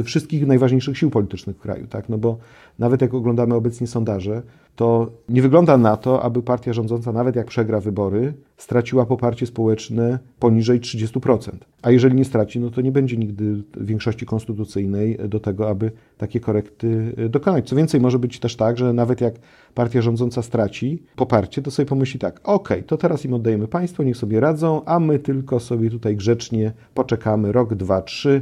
[0.04, 2.10] wszystkich najważniejszych sił politycznych w kraju, tak?
[2.10, 2.38] No bo
[2.80, 4.42] nawet jak oglądamy obecnie sondaże,
[4.76, 10.20] to nie wygląda na to, aby partia rządząca, nawet jak przegra wybory, straciła poparcie społeczne
[10.40, 11.52] poniżej 30%.
[11.82, 16.40] A jeżeli nie straci, no to nie będzie nigdy większości konstytucyjnej do tego, aby takie
[16.40, 17.70] korekty dokonać.
[17.70, 19.34] Co więcej, może być też tak, że nawet jak
[19.74, 24.18] partia rządząca straci poparcie, to sobie pomyśli tak, ok, to teraz im oddajemy państwo, niech
[24.18, 28.42] sobie radzą, a my tylko sobie tutaj grzecznie poczekamy rok, dwa, trzy,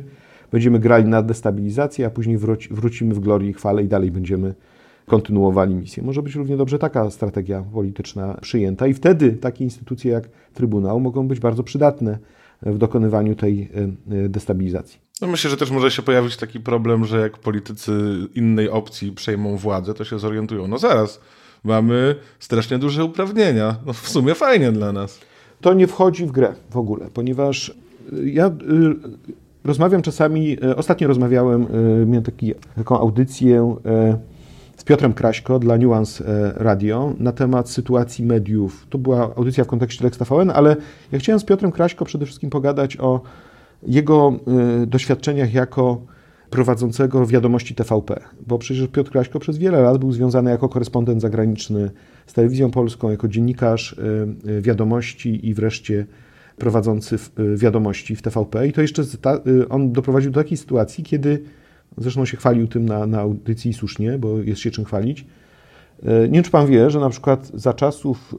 [0.54, 4.54] będziemy grali na destabilizację, a później wróci, wrócimy w glorii i chwale i dalej będziemy
[5.06, 6.04] kontynuowali misję.
[6.04, 11.28] Może być równie dobrze taka strategia polityczna przyjęta i wtedy takie instytucje jak Trybunał mogą
[11.28, 12.18] być bardzo przydatne
[12.62, 15.00] w dokonywaniu tej e, e, destabilizacji.
[15.22, 17.94] No myślę, że też może się pojawić taki problem, że jak politycy
[18.36, 20.68] innej opcji przejmą władzę, to się zorientują.
[20.68, 21.20] No zaraz,
[21.64, 23.76] mamy strasznie duże uprawnienia.
[23.86, 25.20] No w sumie fajnie dla nas.
[25.62, 27.76] To nie wchodzi w grę w ogóle, ponieważ
[28.24, 28.52] ja
[29.66, 31.68] rozmawiam czasami, ostatnio rozmawiałem,
[32.06, 33.76] miałem taki, taką audycję
[34.78, 38.88] z Piotrem Kraśko dla Nuance e, Radio na temat sytuacji mediów.
[38.90, 40.76] To była audycja w kontekście Lex TVN, ale
[41.12, 43.22] ja chciałem z Piotrem Kraśko przede wszystkim pogadać o
[43.88, 44.34] jego
[44.82, 46.02] e, doświadczeniach jako
[46.50, 51.92] prowadzącego wiadomości TVP, bo przecież Piotr Kraśko przez wiele lat był związany jako korespondent zagraniczny
[52.26, 53.96] z telewizją polską, jako dziennikarz
[54.58, 56.06] e, wiadomości i wreszcie
[56.58, 57.18] prowadzący
[57.56, 58.68] wiadomości w TVP.
[58.68, 59.04] I to jeszcze
[59.70, 61.44] on doprowadził do takiej sytuacji, kiedy
[61.98, 65.26] Zresztą się chwalił tym na, na audycji słusznie, bo jest się czym chwalić.
[66.04, 68.36] E, nie wiem, czy pan wie, że na przykład za czasów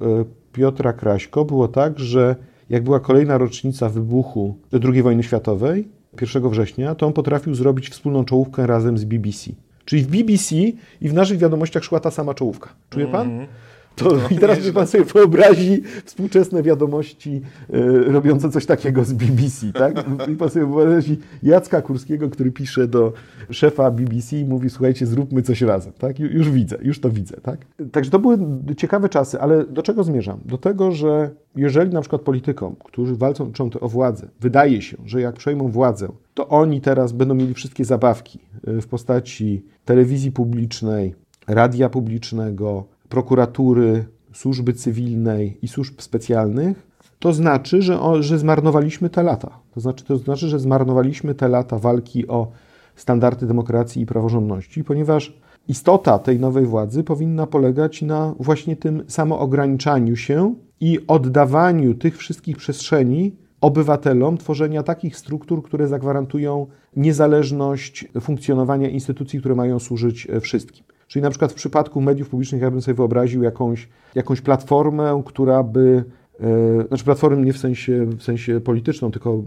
[0.52, 2.36] Piotra Kraśko było tak, że
[2.70, 5.88] jak była kolejna rocznica wybuchu II wojny światowej,
[6.20, 9.50] 1 września, to on potrafił zrobić wspólną czołówkę razem z BBC.
[9.84, 10.54] Czyli w BBC
[11.00, 12.70] i w naszych wiadomościach szła ta sama czołówka.
[12.90, 13.30] Czuje pan?
[13.30, 13.48] Mm -hmm.
[13.96, 17.42] To, no, I teraz niech pan sobie wyobrazi współczesne wiadomości
[17.74, 20.04] y, robiące coś takiego z BBC, tak?
[20.32, 23.12] I pan sobie wyobrazi Jacka Kurskiego, który pisze do
[23.50, 26.18] szefa BBC i mówi, słuchajcie, zróbmy coś razem, tak?
[26.18, 27.58] Już widzę, już to widzę, tak?
[27.92, 28.38] Także to były
[28.76, 30.40] ciekawe czasy, ale do czego zmierzam?
[30.44, 35.34] Do tego, że jeżeli na przykład politykom, którzy walczą o władzę, wydaje się, że jak
[35.34, 38.38] przejmą władzę, to oni teraz będą mieli wszystkie zabawki
[38.68, 41.14] y, w postaci telewizji publicznej,
[41.46, 46.86] radia publicznego, prokuratury, służby cywilnej i służb specjalnych,
[47.18, 49.58] to znaczy, że, że zmarnowaliśmy te lata.
[49.74, 52.50] To znaczy, to znaczy, że zmarnowaliśmy te lata walki o
[52.96, 55.38] standardy demokracji i praworządności, ponieważ
[55.68, 62.56] istota tej nowej władzy powinna polegać na właśnie tym samoograniczaniu się i oddawaniu tych wszystkich
[62.56, 70.84] przestrzeni obywatelom tworzenia takich struktur, które zagwarantują niezależność funkcjonowania instytucji, które mają służyć wszystkim.
[71.14, 75.62] Czyli na przykład w przypadku mediów publicznych ja bym sobie wyobraził jakąś, jakąś platformę, która
[75.62, 76.04] by,
[76.40, 79.42] e, znaczy platformę nie w sensie, w sensie polityczną, tylko e,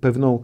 [0.00, 0.42] pewną,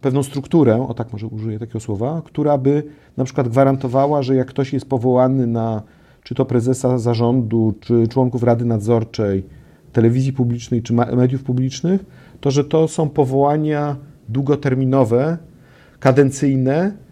[0.00, 2.82] pewną strukturę, o tak może użyję takiego słowa, która by
[3.16, 5.82] na przykład gwarantowała, że jak ktoś jest powołany na
[6.22, 9.44] czy to prezesa zarządu, czy członków Rady Nadzorczej
[9.92, 12.04] telewizji publicznej, czy mediów publicznych,
[12.40, 13.96] to że to są powołania
[14.28, 15.38] długoterminowe,
[16.00, 17.07] kadencyjne,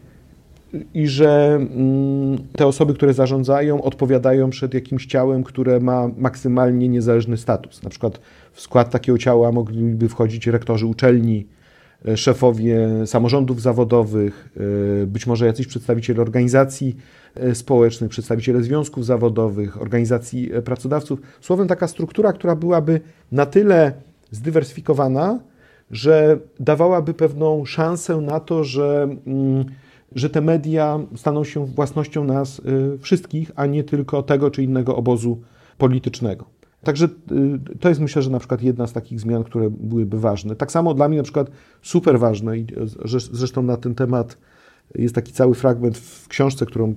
[0.94, 7.36] i że mm, te osoby, które zarządzają, odpowiadają przed jakimś ciałem, które ma maksymalnie niezależny
[7.36, 7.82] status.
[7.82, 8.20] Na przykład
[8.52, 11.46] w skład takiego ciała mogliby wchodzić rektorzy uczelni,
[12.08, 14.48] e, szefowie samorządów zawodowych,
[15.02, 16.96] e, być może jacyś przedstawiciele organizacji
[17.34, 21.20] e, społecznych, przedstawiciele związków zawodowych, organizacji pracodawców.
[21.40, 23.00] Słowem, taka struktura, która byłaby
[23.32, 23.92] na tyle
[24.30, 25.38] zdywersyfikowana,
[25.90, 29.64] że dawałaby pewną szansę na to, że mm,
[30.16, 34.96] że te media staną się własnością nas y, wszystkich, a nie tylko tego czy innego
[34.96, 35.40] obozu
[35.78, 36.44] politycznego.
[36.82, 40.56] Także y, to jest myślę, że na przykład jedna z takich zmian, które byłyby ważne.
[40.56, 41.50] Tak samo dla mnie na przykład
[41.82, 42.66] super ważne i
[43.32, 44.38] zresztą na ten temat
[44.94, 46.94] jest taki cały fragment w książce, którą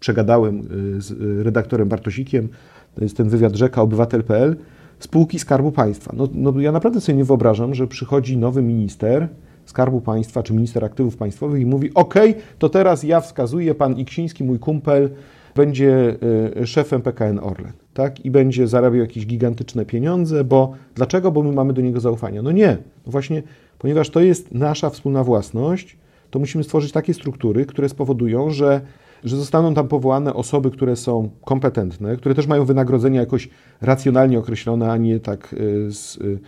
[0.00, 0.60] przegadałem
[0.96, 2.48] y, z redaktorem Bartosikiem,
[2.94, 4.56] to jest ten wywiad rzeka obywatel.pl,
[4.98, 6.12] spółki Skarbu Państwa.
[6.16, 9.28] No, no ja naprawdę sobie nie wyobrażam, że przychodzi nowy minister,
[9.68, 12.14] Skarbu Państwa czy minister aktywów państwowych i mówi: OK,
[12.58, 15.10] to teraz ja wskazuję, pan Iksiński, mój kumpel,
[15.54, 16.16] będzie
[16.62, 17.72] y, szefem PKN Orlen.
[17.94, 18.24] tak?
[18.24, 21.32] I będzie zarabiał jakieś gigantyczne pieniądze, bo dlaczego?
[21.32, 22.42] Bo my mamy do niego zaufanie.
[22.42, 23.42] No nie, no właśnie,
[23.78, 25.96] ponieważ to jest nasza wspólna własność,
[26.30, 28.80] to musimy stworzyć takie struktury, które spowodują, że,
[29.24, 33.48] że zostaną tam powołane osoby, które są kompetentne, które też mają wynagrodzenia jakoś
[33.80, 36.38] racjonalnie określone, a nie tak y, z, y,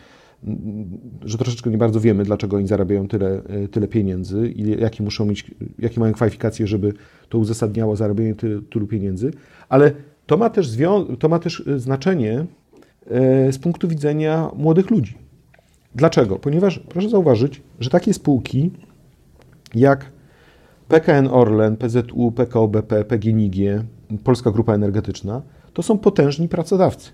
[1.24, 5.24] że troszeczkę nie bardzo wiemy, dlaczego oni zarabiają tyle, y, tyle pieniędzy i jakie muszą
[5.24, 6.93] mieć, jakie mają kwalifikacje, żeby
[7.28, 9.32] to uzasadniało zarabianie tylu, tylu pieniędzy,
[9.68, 9.93] ale
[10.26, 10.76] to ma też,
[11.18, 12.47] to ma też znaczenie
[13.51, 15.14] z punktu widzenia młodych ludzi.
[15.95, 16.36] Dlaczego?
[16.36, 18.70] Ponieważ proszę zauważyć, że takie spółki
[19.74, 20.12] jak
[20.88, 23.55] PKN Orlen, PZU, PKO BP, PGNiG,
[24.24, 27.11] Polska Grupa Energetyczna, to są potężni pracodawcy.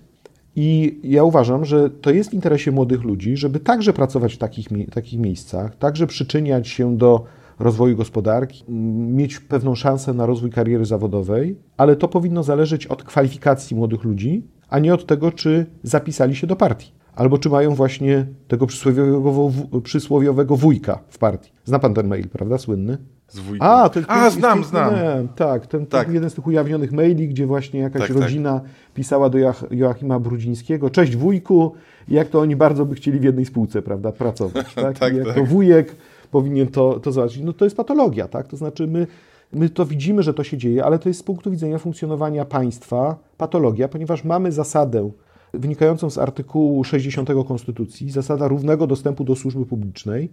[0.59, 4.67] I ja uważam, że to jest w interesie młodych ludzi, żeby także pracować w takich,
[4.91, 7.23] takich miejscach, także przyczyniać się do
[7.59, 8.63] rozwoju gospodarki,
[9.07, 14.43] mieć pewną szansę na rozwój kariery zawodowej, ale to powinno zależeć od kwalifikacji młodych ludzi,
[14.69, 19.51] a nie od tego, czy zapisali się do partii albo czy mają właśnie tego przysłowiowego,
[19.83, 21.51] przysłowiowego wujka w partii.
[21.65, 22.97] Zna pan ten mail, prawda, słynny?
[23.27, 23.67] Z wujkiem.
[23.67, 24.93] A, ten, A znam, znam.
[25.35, 26.11] Tak, ten, tak.
[26.11, 28.17] jeden z tych ujawnionych maili, gdzie właśnie jakaś tak, tak.
[28.17, 28.69] rodzina tak.
[28.97, 29.37] Pisała do
[29.71, 31.73] Joachima Brudzińskiego, cześć wujku,
[32.07, 34.73] jak to oni bardzo by chcieli w jednej spółce, prawda, pracować.
[34.75, 34.99] Tak?
[34.99, 35.47] tak jak to tak.
[35.47, 35.95] wujek
[36.31, 37.43] powinien to, to zobaczyć.
[37.43, 38.47] No to jest patologia, tak?
[38.47, 39.07] To znaczy my,
[39.53, 43.15] my to widzimy, że to się dzieje, ale to jest z punktu widzenia funkcjonowania państwa
[43.37, 45.11] patologia, ponieważ mamy zasadę
[45.53, 50.29] wynikającą z artykułu 60 Konstytucji, zasada równego dostępu do służby publicznej.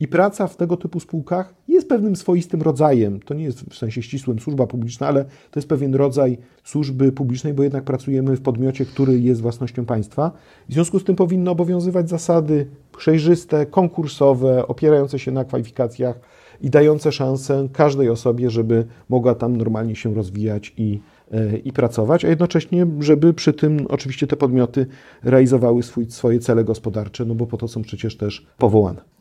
[0.00, 4.02] I praca w tego typu spółkach jest pewnym swoistym rodzajem, to nie jest w sensie
[4.02, 8.84] ścisłym służba publiczna, ale to jest pewien rodzaj służby publicznej, bo jednak pracujemy w podmiocie,
[8.84, 10.32] który jest własnością państwa.
[10.68, 12.66] W związku z tym powinny obowiązywać zasady
[12.98, 16.20] przejrzyste, konkursowe, opierające się na kwalifikacjach
[16.60, 21.00] i dające szansę każdej osobie, żeby mogła tam normalnie się rozwijać i
[21.32, 24.86] E, i pracować, a jednocześnie, żeby przy tym oczywiście te podmioty
[25.22, 29.17] realizowały swój, swoje cele gospodarcze, no bo po to są przecież też powołane.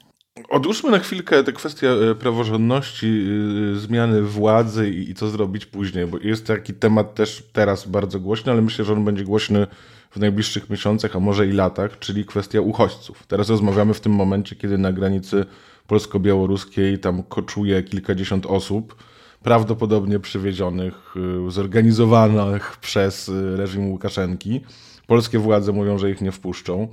[0.49, 3.27] Odłóżmy na chwilkę tę kwestię e, praworządności,
[3.73, 8.51] e, zmiany władzy i co zrobić później, bo jest taki temat też teraz bardzo głośny,
[8.51, 9.67] ale myślę, że on będzie głośny
[10.11, 13.27] w najbliższych miesiącach, a może i latach, czyli kwestia uchodźców.
[13.27, 15.45] Teraz rozmawiamy w tym momencie, kiedy na granicy
[15.87, 18.95] polsko-białoruskiej tam koczuje kilkadziesiąt osób
[19.43, 21.15] prawdopodobnie przywiezionych,
[21.47, 24.61] y, zorganizowanych przez reżim Łukaszenki.
[25.07, 26.87] Polskie władze mówią, że ich nie wpuszczą.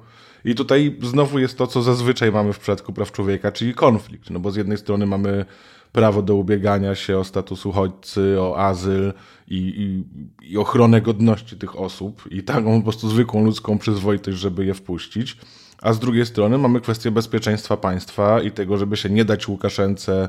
[0.44, 4.30] I tutaj znowu jest to, co zazwyczaj mamy w przypadku praw człowieka, czyli konflikt.
[4.30, 5.44] No bo z jednej strony mamy
[5.92, 9.12] prawo do ubiegania się o status uchodźcy, o azyl
[9.48, 10.04] i, i,
[10.50, 15.36] i ochronę godności tych osób i taką po prostu zwykłą ludzką przyzwoitość, żeby je wpuścić.
[15.82, 20.28] A z drugiej strony mamy kwestię bezpieczeństwa państwa i tego, żeby się nie dać Łukaszence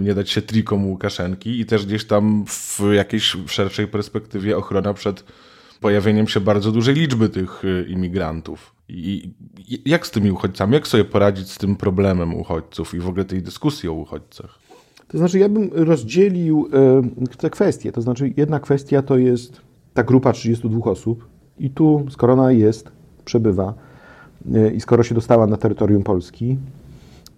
[0.00, 5.24] nie dać się trikom Łukaszenki i też gdzieś tam w jakiejś szerszej perspektywie ochrona przed
[5.80, 8.77] pojawieniem się bardzo dużej liczby tych y, imigrantów.
[8.88, 9.30] I
[9.86, 13.42] jak z tymi uchodźcami, jak sobie poradzić z tym problemem uchodźców i w ogóle tej
[13.42, 14.58] dyskusji o uchodźcach?
[15.08, 16.68] To znaczy, ja bym rozdzielił
[17.32, 17.92] y, te kwestie.
[17.92, 19.60] To znaczy, jedna kwestia to jest
[19.94, 21.24] ta grupa 32 osób,
[21.58, 22.90] i tu, skoro ona jest,
[23.24, 23.74] przebywa,
[24.74, 26.56] i skoro się dostała na terytorium Polski,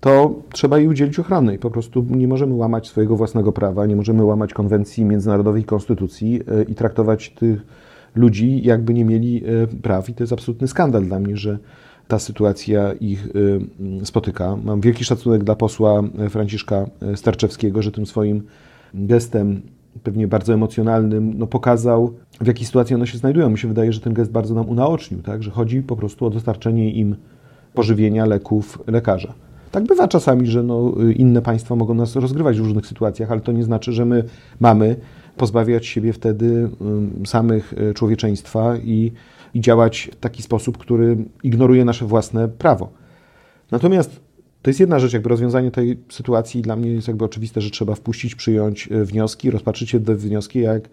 [0.00, 3.96] to trzeba jej udzielić ochrony i po prostu nie możemy łamać swojego własnego prawa, nie
[3.96, 7.62] możemy łamać konwencji międzynarodowej konstytucji e, i traktować tych
[8.14, 10.08] ludzi, jakby nie mieli e, praw.
[10.08, 11.58] I to jest absolutny skandal dla mnie, że
[12.08, 13.28] ta sytuacja ich
[14.00, 14.56] e, spotyka.
[14.64, 18.42] Mam wielki szacunek dla posła Franciszka Starczewskiego, że tym swoim
[18.94, 19.62] gestem,
[20.02, 23.50] pewnie bardzo emocjonalnym, no pokazał, w jakiej sytuacji one się znajdują.
[23.50, 25.42] Mi się wydaje, że ten gest bardzo nam unaocznił, tak?
[25.42, 27.16] że chodzi po prostu o dostarczenie im
[27.74, 29.34] pożywienia, leków, lekarza.
[29.70, 33.52] Tak bywa czasami, że no, inne państwa mogą nas rozgrywać w różnych sytuacjach, ale to
[33.52, 34.24] nie znaczy, że my
[34.60, 34.96] mamy
[35.36, 36.70] pozbawiać siebie wtedy
[37.26, 39.12] samych e, człowieczeństwa i,
[39.54, 42.92] i działać w taki sposób, który ignoruje nasze własne prawo.
[43.70, 44.20] Natomiast
[44.62, 47.94] to jest jedna rzecz, jakby rozwiązanie tej sytuacji dla mnie jest jakby oczywiste, że trzeba
[47.94, 50.88] wpuścić, przyjąć e, wnioski, rozpatrzyć te wnioski, jak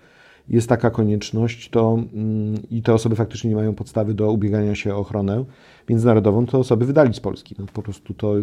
[0.49, 4.95] jest taka konieczność, to mm, i te osoby faktycznie nie mają podstawy do ubiegania się
[4.95, 5.43] o ochronę
[5.89, 7.55] międzynarodową, to osoby wydali z Polski.
[7.59, 8.35] No, po prostu to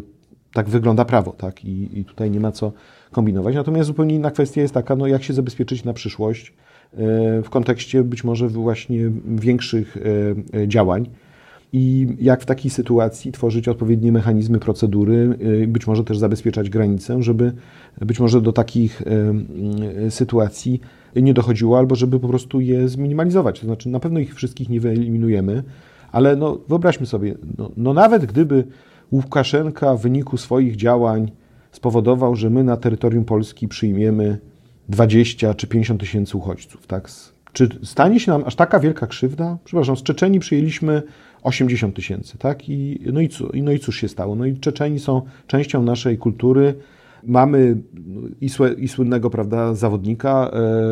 [0.54, 1.64] tak wygląda prawo, tak?
[1.64, 2.72] I, I, tutaj nie ma co
[3.10, 3.54] kombinować.
[3.54, 6.52] Natomiast zupełnie inna kwestia jest taka, no jak się zabezpieczyć na przyszłość
[6.92, 6.96] e,
[7.42, 11.06] w kontekście być może właśnie większych e, e, działań
[11.72, 15.38] i jak w takiej sytuacji tworzyć odpowiednie mechanizmy, procedury,
[15.68, 17.52] być może też zabezpieczać granice, żeby
[18.00, 19.02] być może do takich
[20.08, 20.80] sytuacji
[21.16, 23.60] nie dochodziło, albo żeby po prostu je zminimalizować.
[23.60, 25.62] To znaczy, na pewno ich wszystkich nie wyeliminujemy,
[26.12, 28.64] ale no, wyobraźmy sobie, no, no nawet gdyby
[29.14, 31.32] Łukaszenka w wyniku swoich działań
[31.72, 34.38] spowodował, że my na terytorium Polski przyjmiemy
[34.88, 37.10] 20 czy 50 tysięcy uchodźców, tak,
[37.52, 39.58] Czy stanie się nam aż taka wielka krzywda?
[39.64, 41.02] Przepraszam, z Czeczeni przyjęliśmy
[41.42, 42.68] 80 tysięcy, tak?
[42.68, 43.28] I, no, i,
[43.62, 44.34] no i cóż się stało?
[44.34, 46.74] No i Czeczeni są częścią naszej kultury.
[47.24, 47.76] Mamy
[48.40, 48.48] i,
[48.78, 50.50] i słynnego, prawda, zawodnika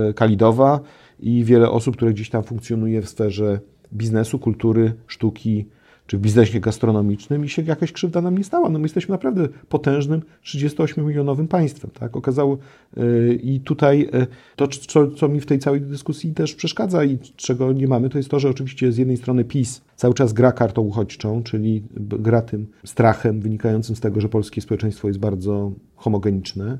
[0.08, 0.80] e, Kalidowa
[1.20, 3.60] i wiele osób, które gdzieś tam funkcjonuje w sferze
[3.92, 5.66] biznesu, kultury, sztuki,
[6.06, 8.70] czy w biznesie gastronomicznym i się jakaś krzywda nam nie stała.
[8.70, 11.90] No my jesteśmy naprawdę potężnym 38-milionowym państwem.
[11.90, 12.16] Tak?
[12.16, 12.58] Okazało
[12.96, 14.26] yy, i tutaj yy,
[14.56, 18.18] to, co, co, mi w tej całej dyskusji też przeszkadza i czego nie mamy, to
[18.18, 22.42] jest to, że oczywiście z jednej strony PiS cały czas gra kartą uchodźczą, czyli gra
[22.42, 26.78] tym strachem wynikającym z tego, że polskie społeczeństwo jest bardzo homogeniczne,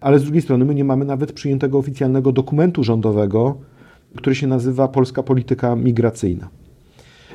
[0.00, 3.58] ale z drugiej strony my nie mamy nawet przyjętego oficjalnego dokumentu rządowego,
[4.16, 6.48] który się nazywa Polska Polityka Migracyjna.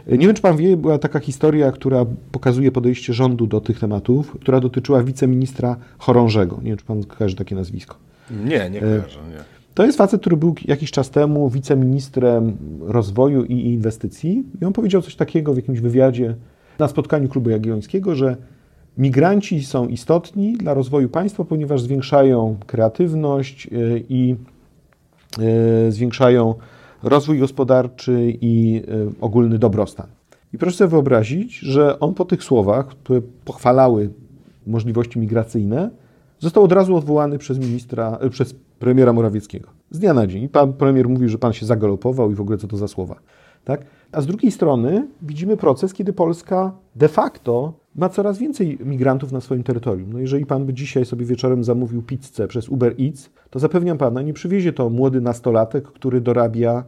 [0.07, 4.31] Nie wiem, czy pan wie, była taka historia, która pokazuje podejście rządu do tych tematów,
[4.41, 6.59] która dotyczyła wiceministra Chorążego.
[6.61, 7.95] Nie wiem, czy pan kojarzy takie nazwisko.
[8.31, 9.59] Nie, nie kojarzę, nie.
[9.73, 15.01] To jest facet, który był jakiś czas temu wiceministrem rozwoju i inwestycji i on powiedział
[15.01, 16.35] coś takiego w jakimś wywiadzie
[16.79, 18.37] na spotkaniu Klubu Jagiellońskiego, że
[18.97, 23.69] migranci są istotni dla rozwoju państwa, ponieważ zwiększają kreatywność e,
[24.09, 24.35] i
[25.87, 26.55] e, zwiększają
[27.03, 30.07] rozwój gospodarczy i e, ogólny dobrostan.
[30.53, 34.09] I proszę sobie wyobrazić, że on po tych słowach, które pochwalały
[34.67, 35.89] możliwości migracyjne,
[36.39, 39.69] został od razu odwołany przez ministra, e, przez premiera Morawieckiego.
[39.91, 40.49] Z dnia na dzień.
[40.49, 43.15] Pan premier mówił, że pan się zagalopował i w ogóle co to za słowa.
[43.65, 43.85] Tak?
[44.11, 49.41] A z drugiej strony widzimy proces, kiedy Polska de facto ma coraz więcej migrantów na
[49.41, 50.13] swoim terytorium.
[50.13, 54.21] No jeżeli pan by dzisiaj sobie wieczorem zamówił pizzę przez Uber Eats, to zapewniam pana,
[54.21, 56.83] nie przywiezie to młody nastolatek, który dorabia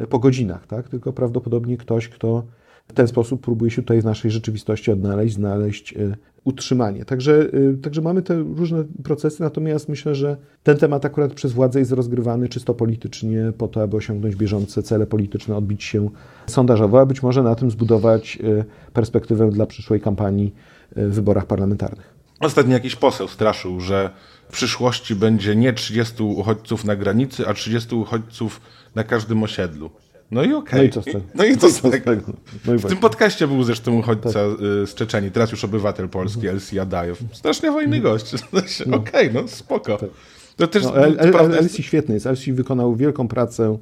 [0.00, 0.88] e, po godzinach, tak?
[0.88, 2.42] tylko prawdopodobnie ktoś, kto
[2.88, 7.04] w ten sposób próbuje się tutaj w naszej rzeczywistości odnaleźć, znaleźć e, utrzymanie.
[7.04, 11.78] Także, e, także mamy te różne procesy, natomiast myślę, że ten temat akurat przez władzę
[11.78, 16.10] jest rozgrywany czysto politycznie po to, aby osiągnąć bieżące cele polityczne, odbić się
[16.46, 18.38] sondażowo, a być może na tym zbudować
[18.92, 20.54] perspektywę dla przyszłej kampanii
[20.96, 22.16] w wyborach parlamentarnych.
[22.40, 24.10] Ostatnio jakiś poseł straszył, że
[24.48, 28.60] w przyszłości będzie nie 30 uchodźców na granicy, a 30 uchodźców
[28.94, 29.90] na każdym osiedlu.
[30.30, 30.90] No i okej.
[30.90, 30.92] Okay.
[30.94, 31.20] No i co z tego?
[31.34, 32.10] No i co z tego?
[32.66, 34.60] No i w tym podcaście był zresztą uchodźca tak.
[34.82, 36.54] Y, z Czeczeni, teraz już obywatel polski, mhm.
[36.54, 37.24] Elsi Adajew.
[37.32, 38.02] Strasznie mhm.
[38.02, 38.32] gość.
[38.86, 38.96] No.
[38.96, 39.96] Okej, okay, no spoko.
[39.96, 40.10] Tak.
[40.56, 42.26] To też, no, El, El, Elsi świetny jest.
[42.26, 43.78] Elsi wykonał wielką pracę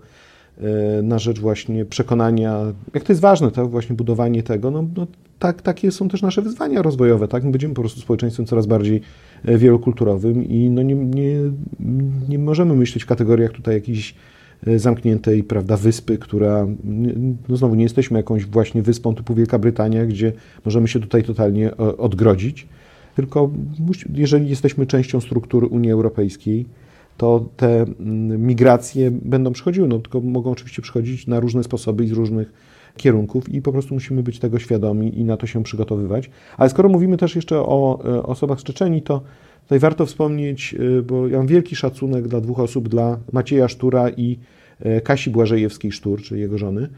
[0.59, 0.63] y,
[1.03, 2.61] na rzecz właśnie przekonania,
[2.95, 5.07] jak to jest ważne, to właśnie budowanie tego, no, no
[5.39, 7.45] tak, takie są też nasze wyzwania rozwojowe, tak?
[7.45, 9.01] My będziemy po prostu społeczeństwem coraz bardziej
[9.45, 11.37] e, wielokulturowym i no nie, nie,
[12.29, 14.15] nie możemy myśleć w kategoriach tutaj jakiejś e,
[14.77, 16.67] zamkniętej, prawda, wyspy, która,
[17.49, 20.33] no znowu nie jesteśmy jakąś właśnie wyspą typu Wielka Brytania, gdzie
[20.65, 22.67] możemy się tutaj totalnie e, odgrodzić,
[23.17, 23.51] tylko
[24.15, 26.67] jeżeli jesteśmy częścią struktury Unii Europejskiej,
[27.17, 27.85] to te
[28.39, 32.53] migracje będą przychodziły, no tylko mogą oczywiście przychodzić na różne sposoby i z różnych
[32.97, 36.31] kierunków i po prostu musimy być tego świadomi i na to się przygotowywać.
[36.57, 39.21] Ale skoro mówimy też jeszcze o e, osobach z Czeczeni, to
[39.65, 44.11] tutaj warto wspomnieć, e, bo ja mam wielki szacunek dla dwóch osób, dla Macieja Sztura
[44.11, 44.39] i
[44.81, 46.89] e, Kasi Błażejewskiej-Sztur, czyli jego żony,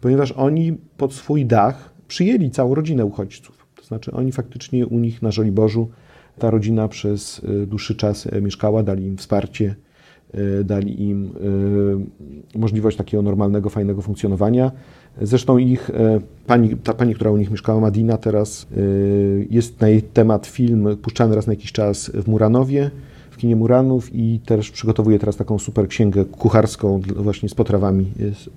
[0.00, 3.66] ponieważ oni pod swój dach przyjęli całą rodzinę uchodźców.
[3.74, 5.88] To znaczy oni faktycznie u nich na Żoliborzu
[6.38, 9.74] ta rodzina przez dłuższy czas mieszkała, dali im wsparcie,
[10.64, 11.30] dali im
[12.54, 14.72] możliwość takiego normalnego, fajnego funkcjonowania.
[15.22, 18.80] Zresztą ich, e, pani, ta pani, która u nich mieszkała, Madina, teraz e,
[19.50, 22.90] jest na jej temat film puszczany raz na jakiś czas w Muranowie,
[23.30, 28.06] w kinie Muranów i też przygotowuje teraz taką super księgę kucharską właśnie z potrawami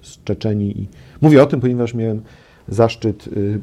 [0.02, 0.82] z Czeczeni.
[0.82, 0.88] I
[1.22, 2.22] mówię o tym, ponieważ miałem
[2.68, 3.60] zaszczyt e,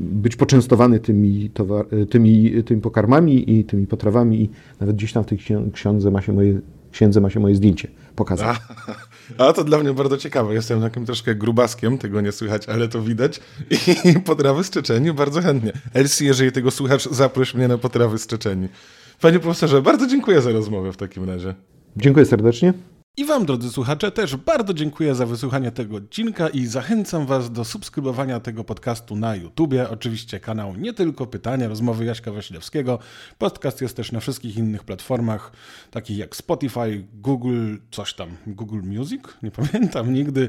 [0.00, 4.50] być poczęstowany tymi, towar, tymi, tymi pokarmami i tymi potrawami i
[4.80, 5.38] nawet gdzieś tam w tej
[5.72, 6.60] ksiądze ma się moje,
[6.96, 8.58] księdze ma się moje zdjęcie pokazane.
[9.38, 10.54] A to dla mnie bardzo ciekawe.
[10.54, 13.40] Jestem takim troszkę grubaskiem, tego nie słychać, ale to widać.
[13.70, 15.72] I potrawy z Czeczeni bardzo chętnie.
[15.94, 18.68] Elsie, jeżeli tego słuchasz, zaproś mnie na potrawy z Czeczeni.
[19.20, 21.54] Panie profesorze, bardzo dziękuję za rozmowę w takim razie.
[21.96, 22.72] Dziękuję serdecznie.
[23.18, 27.64] I Wam, drodzy słuchacze, też bardzo dziękuję za wysłuchanie tego odcinka i zachęcam Was do
[27.64, 29.90] subskrybowania tego podcastu na YouTubie.
[29.90, 32.98] Oczywiście kanał Nie Tylko Pytania, rozmowy Jaśka Wasilewskiego.
[33.38, 35.52] Podcast jest też na wszystkich innych platformach,
[35.90, 40.48] takich jak Spotify, Google, coś tam, Google Music, nie pamiętam nigdy,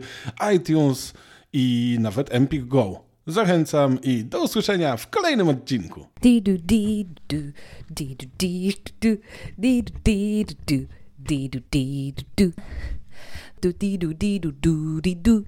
[0.55, 1.13] iTunes
[1.53, 2.99] i nawet Empik Go.
[3.27, 6.05] Zachęcam i do usłyszenia w kolejnym odcinku.
[11.19, 12.53] Do dee do dee do do
[13.59, 15.45] do dee do dee do do dee do